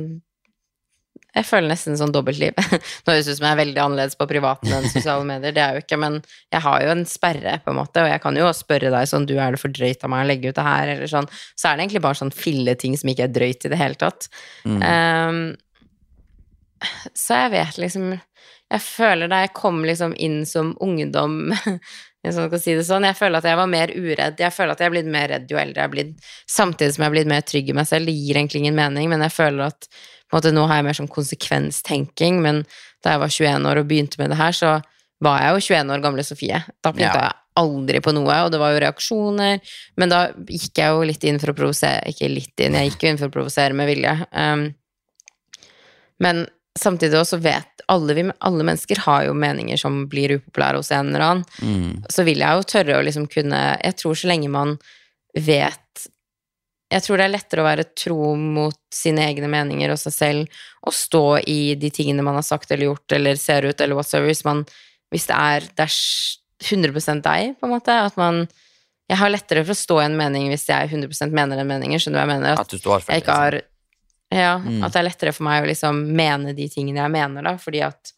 [1.33, 2.53] Jeg føler nesten sånn dobbeltliv.
[3.05, 5.63] Nå høres det ut som jeg er veldig annerledes på privaten enn sosiale medier, det
[5.65, 6.19] er jo ikke, men
[6.53, 9.25] jeg har jo en sperre, på en måte, og jeg kan jo spørre deg sånn
[9.31, 11.31] du, er det for drøyt av meg å legge ut det her, eller sånn.
[11.57, 14.29] Så er det egentlig bare sånn filleting som ikke er drøyt i det hele tatt.
[14.69, 14.85] Mm.
[14.85, 15.41] Um,
[17.17, 21.53] så jeg vet liksom Jeg føler da jeg kom liksom inn som ungdom
[22.23, 24.39] hvis man skal si det sånn, Jeg føler at jeg var mer uredd.
[24.39, 26.13] Jeg føler at jeg er blitt mer redd jo eldre jeg er blitt.
[26.47, 28.07] Samtidig som jeg er blitt mer trygg i meg selv.
[28.07, 29.89] Det gir egentlig ingen mening, men jeg føler at
[30.33, 32.41] måte, nå har jeg mer sånn konsekvenstenking.
[32.45, 32.63] Men
[33.03, 34.77] da jeg var 21 år og begynte med det her, så
[35.23, 36.63] var jeg jo 21 år gamle Sofie.
[36.83, 37.31] Da pynta Ja.
[37.33, 39.61] jeg aldri på noe, og det var jo reaksjoner.
[39.97, 43.03] Men da gikk jeg jo litt inn for å provosere Ikke litt inn, jeg gikk
[43.03, 44.15] jo inn for å provosere med vilje.
[44.33, 44.75] Um,
[46.23, 46.47] men
[46.79, 51.11] samtidig også vet alle, vi, alle mennesker har jo meninger som blir upopulære hos en
[51.11, 51.45] eller annen.
[51.61, 52.05] Mm.
[52.09, 54.77] Så vil jeg jo tørre å liksom kunne Jeg tror så lenge man
[55.37, 56.07] vet
[56.93, 60.63] Jeg tror det er lettere å være tro mot sine egne meninger og seg selv,
[60.85, 64.29] og stå i de tingene man har sagt eller gjort eller ser ut eller whatsoever,
[64.29, 64.65] hvis, man,
[65.13, 65.97] hvis det er, det er
[66.63, 67.97] 100 deg, på en måte.
[68.11, 68.47] At man
[69.11, 72.01] Jeg har lettere for å stå i en mening hvis jeg 100 mener den meningen,
[72.01, 72.57] skjønner du hva jeg mener?
[72.57, 73.72] At At du står for jeg ikke har Liksom.
[74.33, 74.83] Ja, Mm.
[74.87, 77.83] at det er lettere for meg å liksom mene de tingene jeg mener, da, fordi
[77.85, 78.13] at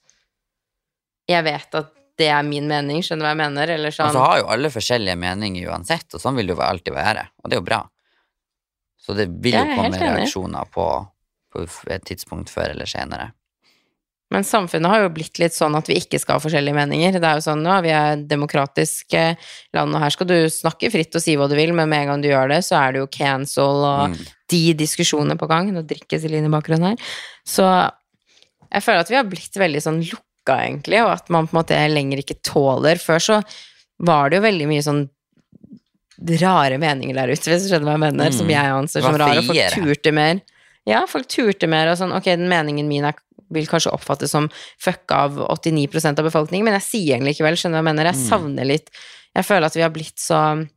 [1.28, 3.70] jeg vet at det er min mening, skjønner du hva jeg mener?
[3.74, 6.62] Eller Og sånn så har jo alle forskjellige meninger uansett, og sånn vil det jo
[6.62, 7.24] alltid være.
[7.42, 7.80] Og det er jo bra.
[9.04, 10.84] Så det vil jo komme reaksjoner på,
[11.52, 13.32] på et tidspunkt før eller senere.
[14.30, 17.12] Men samfunnet har jo blitt litt sånn at vi ikke skal ha forskjellige meninger.
[17.20, 19.12] Det er jo sånn, ja, vi er et demokratisk
[19.74, 22.08] land, og her skal du snakke fritt og si hva du vil, men med en
[22.14, 24.26] gang du gjør det, så er det jo cancel og Mm.
[24.54, 25.72] De diskusjonene på gang.
[25.74, 27.10] Nå drikker Celine i bakgrunnen her.
[27.46, 27.66] Så
[28.70, 31.60] jeg føler at vi har blitt veldig sånn lukka, egentlig, og at man på en
[31.62, 32.98] måte lenger ikke tåler.
[33.02, 33.40] Før så
[34.04, 35.04] var det jo veldig mye sånn
[36.40, 38.36] rare meninger der ute, hvis du skjønner hva jeg mener, Mm.
[38.38, 40.40] som jeg anser som rare, og folk turte mer.
[40.86, 43.14] Ja, folk turte mer og sånn, ok, den meningen min er,
[43.50, 44.48] vil kanskje oppfattes som
[44.80, 48.04] fucka av 89% av befolkningen, men jeg sier den likevel, skjønner du hva jeg mener?
[48.12, 48.28] Jeg Mm.
[48.30, 48.90] savner litt
[49.34, 50.68] Jeg føler at vi har blitt så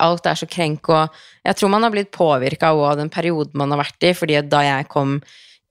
[0.00, 1.12] Alt er så krenk, og
[1.44, 4.62] jeg tror man har blitt påvirka av den perioden man har vært i, fordi da
[4.64, 5.18] jeg kom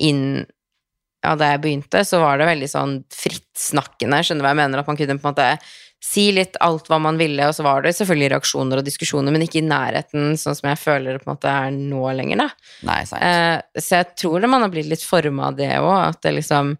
[0.03, 0.43] inn
[1.23, 4.81] ja, da jeg begynte, så var det veldig sånn frittsnakkende, skjønner du hva jeg mener?
[4.81, 5.45] At man kunne på en måte
[6.03, 9.45] si litt alt hva man ville, og så var det selvfølgelig reaksjoner og diskusjoner, men
[9.45, 12.49] ikke i nærheten, sånn som jeg føler det på en måte er nå lenger, da.
[12.89, 13.23] Nei, sant.
[13.23, 16.35] Eh, så jeg tror det man har blitt litt forma av det òg, at det
[16.41, 16.75] liksom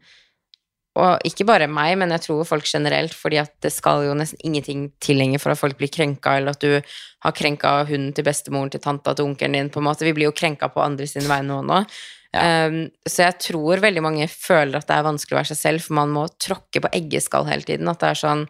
[0.93, 4.41] Og ikke bare meg, men jeg tror folk generelt, fordi at det skal jo nesten
[4.45, 6.75] ingenting til lenger for at folk blir krenka, eller at du
[7.25, 10.05] har krenka hunden til bestemoren til tanta til onkelen din, på en måte.
[10.05, 11.79] Vi blir jo krenka på andre sine vegne nå nå.
[12.33, 12.43] Ja.
[12.67, 15.85] Um, så jeg tror veldig mange føler at det er vanskelig å være seg selv,
[15.85, 17.89] for man må tråkke på eggeskall hele tiden.
[17.89, 18.45] At det er sånn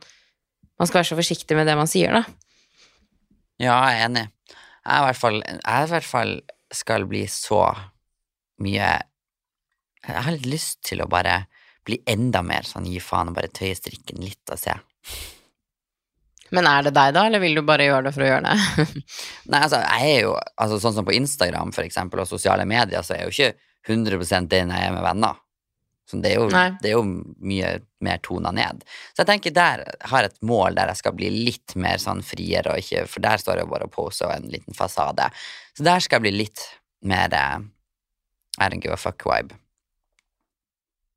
[0.81, 2.23] Man skal være så forsiktig med det man sier, da.
[3.61, 4.23] Ja, jeg er enig.
[4.49, 6.31] Jeg i hvert fall, jeg i hvert fall
[6.73, 7.61] skal bli så
[8.63, 8.89] mye
[10.03, 11.43] Jeg har litt lyst til å bare
[11.87, 14.75] bli enda mer sånn gi faen og bare tøye strikken litt og se.
[16.53, 18.87] Men er det deg, da, eller vil du bare gjøre det for å gjøre det?
[19.51, 23.01] Nei, altså, jeg er jo altså, Sånn som på Instagram for eksempel, og sosiale medier,
[23.05, 25.39] så er jeg jo ikke 100 den jeg er med venner.
[26.09, 27.03] Så det er, jo, det er jo
[27.47, 27.69] mye
[28.03, 28.81] mer tona ned.
[29.15, 32.21] Så jeg tenker der har jeg et mål der jeg skal bli litt mer sånn
[32.27, 35.29] friere, og ikke, for der står jeg bare og poser og en liten fasade.
[35.73, 36.65] Så der skal jeg bli litt
[37.07, 37.63] mer eh,
[38.59, 39.57] I don't give a fuck-vibe.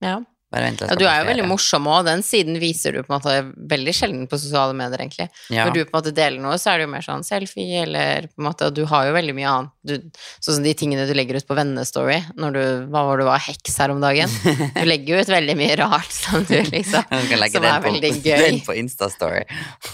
[0.00, 0.22] ja.
[0.52, 2.04] Bare vent Ja, du er jo veldig morsom òg.
[2.06, 3.32] Den siden viser du på en måte
[3.72, 5.26] veldig sjelden på sosiale medier, egentlig.
[5.50, 5.64] Ja.
[5.66, 8.28] Når du på en måte deler noe, så er det jo mer sånn selfie, eller
[8.30, 9.72] på en måte Og du har jo veldig mye annet.
[9.82, 9.96] Du,
[10.38, 12.62] sånn som de tingene du legger ut på vennestory, når du
[12.94, 14.30] Hva var det du var, heks her om dagen?
[14.78, 18.38] Du legger jo ut veldig mye rart som du liksom Som er på, veldig gøy.
[18.44, 19.42] den på Instastory.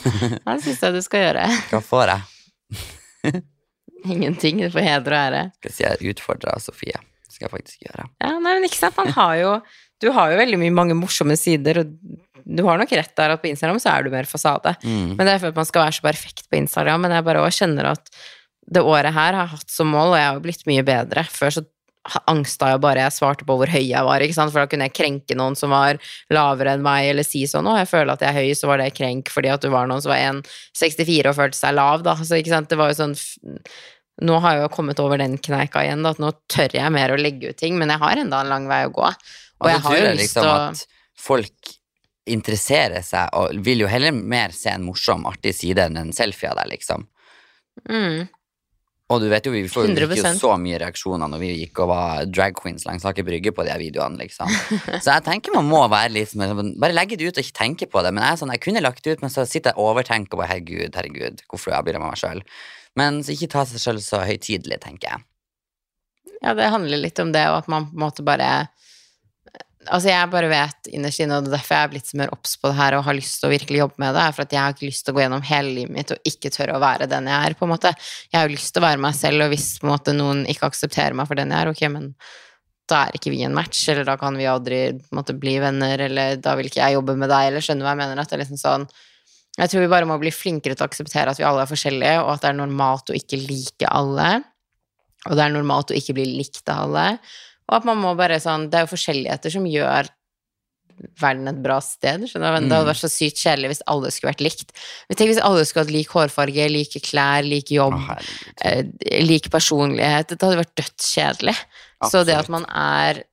[0.44, 1.46] Det syns jeg du skal gjøre.
[1.72, 3.40] Hva får jeg?
[4.04, 4.60] Ingenting.
[4.66, 5.42] Du får heder og ære.
[5.62, 7.00] Skal jeg utfordrer Sofie.
[7.32, 8.04] Skal jeg faktisk gjøre.
[8.20, 8.98] Ja, nei, men ikke sant.
[8.98, 9.52] Man har jo
[10.02, 11.96] Du har jo veldig mye mange morsomme sider, og
[12.42, 14.74] du har nok rett der at på Instagram så er du mer fasade.
[14.82, 15.14] Mm.
[15.14, 17.04] Men det er for at man skal være så perfekt på Instagram.
[17.04, 18.10] Men jeg bare også kjenner at
[18.72, 21.24] det året her har jeg hatt som mål, og jeg har blitt mye bedre.
[21.30, 21.64] Før så
[22.26, 24.50] angsta jeg bare jeg svarte på hvor høy jeg var, ikke sant?
[24.50, 26.00] for da kunne jeg krenke noen som var
[26.34, 28.82] lavere enn meg, eller si sånn 'Å, jeg føler at jeg er høy', så var
[28.82, 32.16] det krenk fordi at du var noen som var 1,64 og følte seg lav, da.
[32.18, 33.14] Så det var jo sånn
[34.22, 37.10] Nå har jeg jo kommet over den kneika igjen, da, at nå tør jeg mer
[37.10, 39.08] å legge ut ting, men jeg har enda en lang vei å gå.
[39.62, 40.84] Og Og jeg har jo jeg lyst liksom til å at
[41.22, 41.72] folk
[42.32, 46.50] interesserer seg og vil jo heller mer se en morsom, artig side enn en selfie
[46.50, 47.06] av deg, liksom.
[47.88, 48.28] mm,
[49.12, 51.90] Og du vet jo, vi får jo ikke så mye reaksjoner når vi gikk og
[51.90, 54.48] var drag queens langs Aker Brygge på de her videoene, liksom.
[55.02, 57.90] Så jeg tenker man må være litt liksom, Bare legge det ut og ikke tenke
[57.92, 58.14] på det.
[58.14, 60.46] Men jeg sånn, jeg kunne lagt det ut, men så sitter jeg og overtenker på
[60.46, 62.40] herregud, herregud, hvorfor jeg blir med meg sjøl.
[62.96, 65.26] Men så ikke ta seg sjøl så høytidelig, tenker jeg.
[66.42, 68.48] Ja, det handler litt om det, og at man på en måte bare
[69.90, 72.30] Altså, jeg bare vet innerst inne, og det er derfor jeg er blitt så mer
[72.34, 74.44] obs på det her og har lyst til å virkelig jobbe med det, er for
[74.44, 76.76] at jeg har ikke lyst til å gå gjennom hele livet mitt og ikke tørre
[76.78, 77.90] å være den jeg er, på en måte.
[78.30, 80.44] Jeg har jo lyst til å være meg selv, og hvis på en måte noen
[80.52, 82.12] ikke aksepterer meg for den jeg er, ok, men
[82.92, 84.80] da er ikke vi en match, eller da kan vi aldri
[85.16, 88.02] måte, bli venner, eller da vil ikke jeg jobbe med deg, eller skjønner hva jeg
[88.04, 88.22] mener?
[88.22, 88.86] At det er liksom sånn
[89.58, 92.22] Jeg tror vi bare må bli flinkere til å akseptere at vi alle er forskjellige,
[92.22, 94.28] og at det er normalt å ikke like alle.
[95.28, 97.06] Og det er normalt å ikke bli likt av alle.
[97.70, 100.10] Og at man må bare sånn Det er jo forskjelligheter som gjør
[101.18, 102.26] verden et bra sted.
[102.28, 102.68] skjønner du?
[102.68, 104.72] Det hadde vært så sykt kjedelig hvis alle skulle vært likt.
[105.08, 108.32] Men tenk hvis alle skulle hatt lik hårfarge, like klær, lik jobb, oh,
[108.66, 108.84] eh,
[109.24, 110.34] lik personlighet.
[110.34, 111.56] Det hadde vært dødskjedelig.
[112.10, 113.24] Så det at man er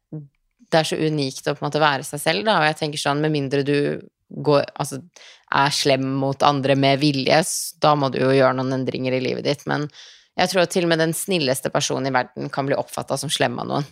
[0.69, 2.59] Det er så unikt å på en måte være seg selv, da.
[2.61, 4.99] Og jeg tenker sånn, med mindre du går Altså
[5.49, 7.39] er slem mot andre med vilje,
[7.82, 9.63] da må du jo gjøre noen endringer i livet ditt.
[9.65, 9.88] Men
[10.38, 13.32] jeg tror at til og med den snilleste personen i verden kan bli oppfatta som
[13.34, 13.88] slem av noen.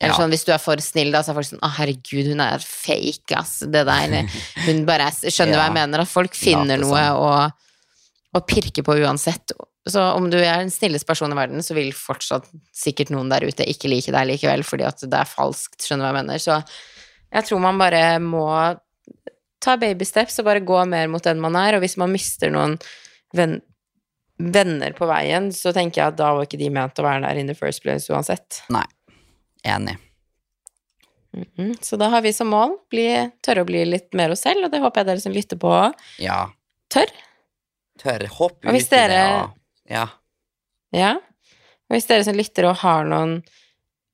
[0.00, 2.40] Eller sånn, Hvis du er for snill, da, så er folk sånn 'Å, herregud, hun
[2.40, 3.66] er fake, ass'.
[3.68, 4.30] Det der
[4.66, 5.60] Hun bare er Skjønner ja.
[5.60, 6.04] hva jeg mener?
[6.04, 7.32] At folk finner noe å,
[8.32, 9.52] å pirke på uansett.
[9.88, 13.44] Så om du er den snilleste personen i verden, så vil fortsatt sikkert noen der
[13.48, 15.84] ute ikke like deg likevel, fordi at det er falskt.
[15.84, 16.42] Skjønner hva jeg mener?
[16.42, 16.58] Så
[17.30, 18.46] jeg tror man bare må
[19.60, 21.76] ta baby steps og bare gå mer mot den man er.
[21.76, 22.78] Og hvis man mister noen
[23.36, 23.58] venn,
[24.40, 27.40] venner på veien, så tenker jeg at da var ikke de ment å være der
[27.40, 28.62] in the first place uansett.
[28.72, 28.86] Nei.
[29.64, 29.96] Enig.
[31.36, 31.76] Mhm.
[31.80, 33.06] Så da har vi som mål bli,
[33.44, 35.72] tørre å bli litt mer oss selv, og det håper jeg dere som lytter på,
[36.18, 36.50] Ja.
[36.90, 37.06] tør.
[38.00, 38.26] Tør.
[38.26, 39.50] Hopp ut i det.
[39.90, 40.08] ja.
[40.92, 41.12] Ja.
[41.90, 43.42] Og hvis dere som lytter og har noen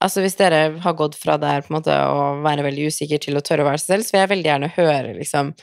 [0.02, 3.34] Altså hvis dere har gått fra der på en måte å være veldig usikker til
[3.34, 5.54] å tørre å være seg selv, så vil jeg veldig gjerne høre liksom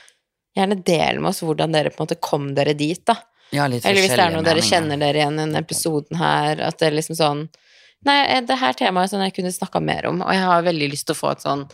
[0.58, 3.14] Gjerne del med oss hvordan dere på en måte kom dere dit, da.
[3.52, 6.62] ja, litt Eller hvis det er noe dere kjenner dere igjen i denne episoden her,
[6.66, 7.44] at det er liksom sånn
[8.06, 10.90] Nei, eh, det her temaet sånn jeg kunne snakka mer om, og jeg har veldig
[10.92, 11.66] lyst til å få et sånn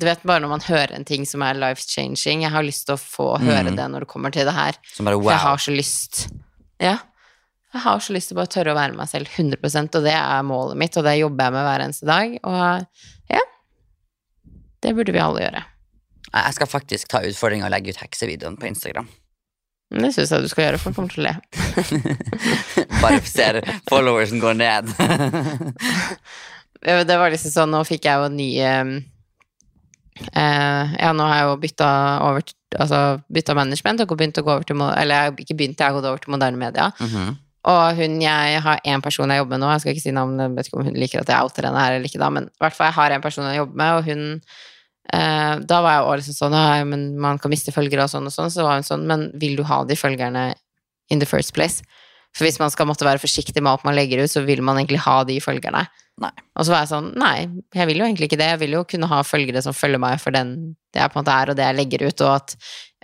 [0.00, 2.86] Du vet bare når man hører en ting som er life changing, jeg har lyst
[2.86, 3.76] til å få høre Mm.
[3.76, 4.72] det når det kommer til det her.
[4.94, 6.28] Som bare For jeg har så lyst
[6.80, 6.98] Ja.
[7.74, 10.14] Jeg har så lyst til å bare tørre å være meg selv 100% og det
[10.16, 12.38] er målet mitt, og det jobber jeg med hver eneste dag.
[12.42, 12.86] Og
[13.30, 13.40] ja
[14.82, 15.64] Det burde vi alle gjøre.
[16.32, 19.08] Jeg skal faktisk ta utfordringa og legge ut heksevideoen på Instagram.
[19.90, 21.34] Det syns jeg du skal gjøre, for kommer til å le.
[23.02, 23.58] Bare ser
[23.90, 24.92] followersen går ned.
[26.80, 29.02] Det var liksom sånn, nå fikk jeg jo nye ny
[30.32, 31.90] eh, Ja, nå har jeg jo bytta
[32.24, 32.46] over
[32.78, 36.08] Altså bytta management og begynt å gå over til Eller ikke begynt, jeg har gått
[36.08, 36.90] over til moderne media.
[37.02, 37.36] Mhm.
[37.68, 40.38] Og hun, jeg har én person jeg jobber med nå, jeg skal ikke si navn,
[40.40, 42.46] jeg vet ikke om hun liker at jeg outer henne her eller ikke, da, men
[42.48, 44.22] i hvert fall jeg har en person jeg jobber med, og hun
[45.10, 48.34] Da var jeg også liksom sånn «Nei, men man kan miste følgere og sånn og
[48.34, 50.44] sånn, så var hun sånn, men vil du ha de følgerne
[51.10, 51.82] in the first place?
[52.36, 54.78] For hvis man skal måtte være forsiktig med alt man legger ut, så vil man
[54.78, 55.82] egentlig ha de følgerne.
[56.20, 56.30] Nei.
[56.58, 58.84] Og så var jeg sånn, nei, jeg vil jo egentlig ikke det, jeg vil jo
[58.86, 60.54] kunne ha følgere som følger meg for den
[60.92, 62.54] det jeg på en måte er, og det jeg legger ut, og at,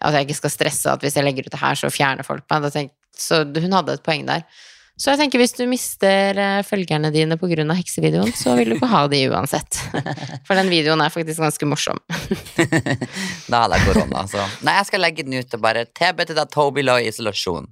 [0.05, 2.45] at jeg ikke skal stresse at hvis jeg legger ut det her, så fjerner folk
[2.51, 2.67] meg.
[2.67, 4.45] Da tenk, så hun hadde et poeng der.
[4.97, 7.65] Så jeg tenker hvis du mister eh, følgerne dine pga.
[7.77, 9.81] heksevideoen, så vil du ikke ha de uansett.
[10.49, 12.01] For den videoen er faktisk ganske morsom.
[13.53, 16.39] da hadde jeg korona, så Nei, jeg skal legge den ut og bare TB til
[16.39, 17.69] deg, Toby Loy, isolasjon.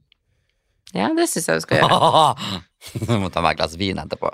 [0.94, 2.60] Ja, det syns jeg du skal gjøre.
[3.24, 4.28] Må ta meg et glass vin etterpå.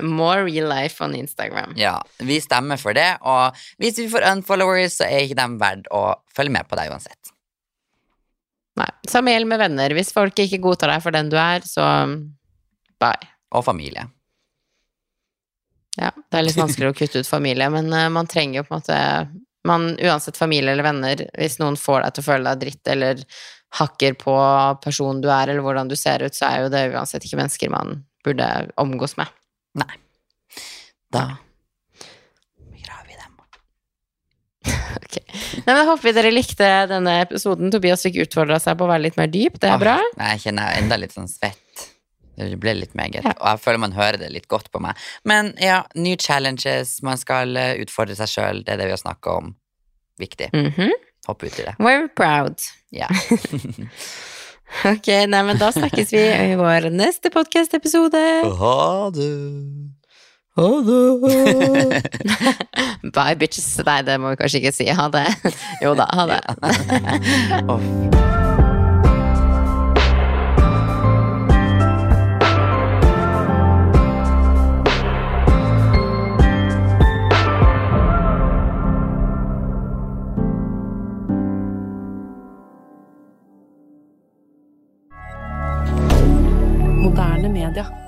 [0.00, 1.76] More real life on Instagram.
[1.76, 5.92] ja, vi stemmer for det, og hvis vi får unfollowers, så er ikke de verdt
[5.92, 7.33] å følge med på deg uansett.
[8.80, 8.90] Nei.
[9.06, 9.94] Gjelder med venner.
[9.94, 11.86] Hvis folk ikke godtar deg for den du er, så
[13.02, 13.32] bye.
[13.54, 14.08] Og familie.
[15.94, 18.74] Ja, det er litt vanskeligere å kutte ut familie, men eh, man trenger jo på
[18.74, 18.96] en måte
[19.64, 23.22] man, Uansett familie eller venner, hvis noen får deg til å føle deg dritt eller
[23.78, 24.34] hakker på
[24.84, 27.72] personen du er, eller hvordan du ser ut, så er jo det uansett ikke mennesker
[27.72, 28.50] man burde
[28.80, 29.30] omgås med.
[29.78, 29.94] Nei.
[31.14, 31.24] Da
[32.58, 35.00] begraver vi dem.
[35.14, 35.34] Ok.
[35.64, 37.70] Nei, men Jeg håper dere likte denne episoden.
[37.74, 39.60] Tobias fikk utfordra seg på å være litt mer dyp.
[39.62, 39.96] Det er bra.
[40.02, 41.86] Åh, nei, jeg kjenner jeg enda litt sånn svett.
[42.34, 43.22] Det ble litt meget.
[43.22, 43.36] Ja.
[43.38, 44.98] Og jeg føler man hører det litt godt på meg.
[45.22, 46.96] Men ja, new challenges.
[47.06, 48.64] Man skal eh, utfordre seg sjøl.
[48.66, 49.54] Det er det vi har snakka om.
[50.18, 50.50] Viktig.
[50.54, 50.90] Mhm.
[51.24, 51.72] Hopp ut i det.
[51.80, 52.60] We're proud.
[52.92, 53.06] Ja.
[54.90, 58.20] Ok, nei, men da snakkes vi i vår neste podkast-episode.
[58.58, 59.93] Ha det.
[60.56, 62.02] Ha det.
[63.14, 63.66] Bye, bitches.
[63.82, 64.86] Nei, det må vi kanskje ikke si.
[64.86, 65.26] Ha det.
[65.82, 66.40] Jo da, ha det.
[67.72, 67.82] oh.
[87.02, 88.03] Moderne media.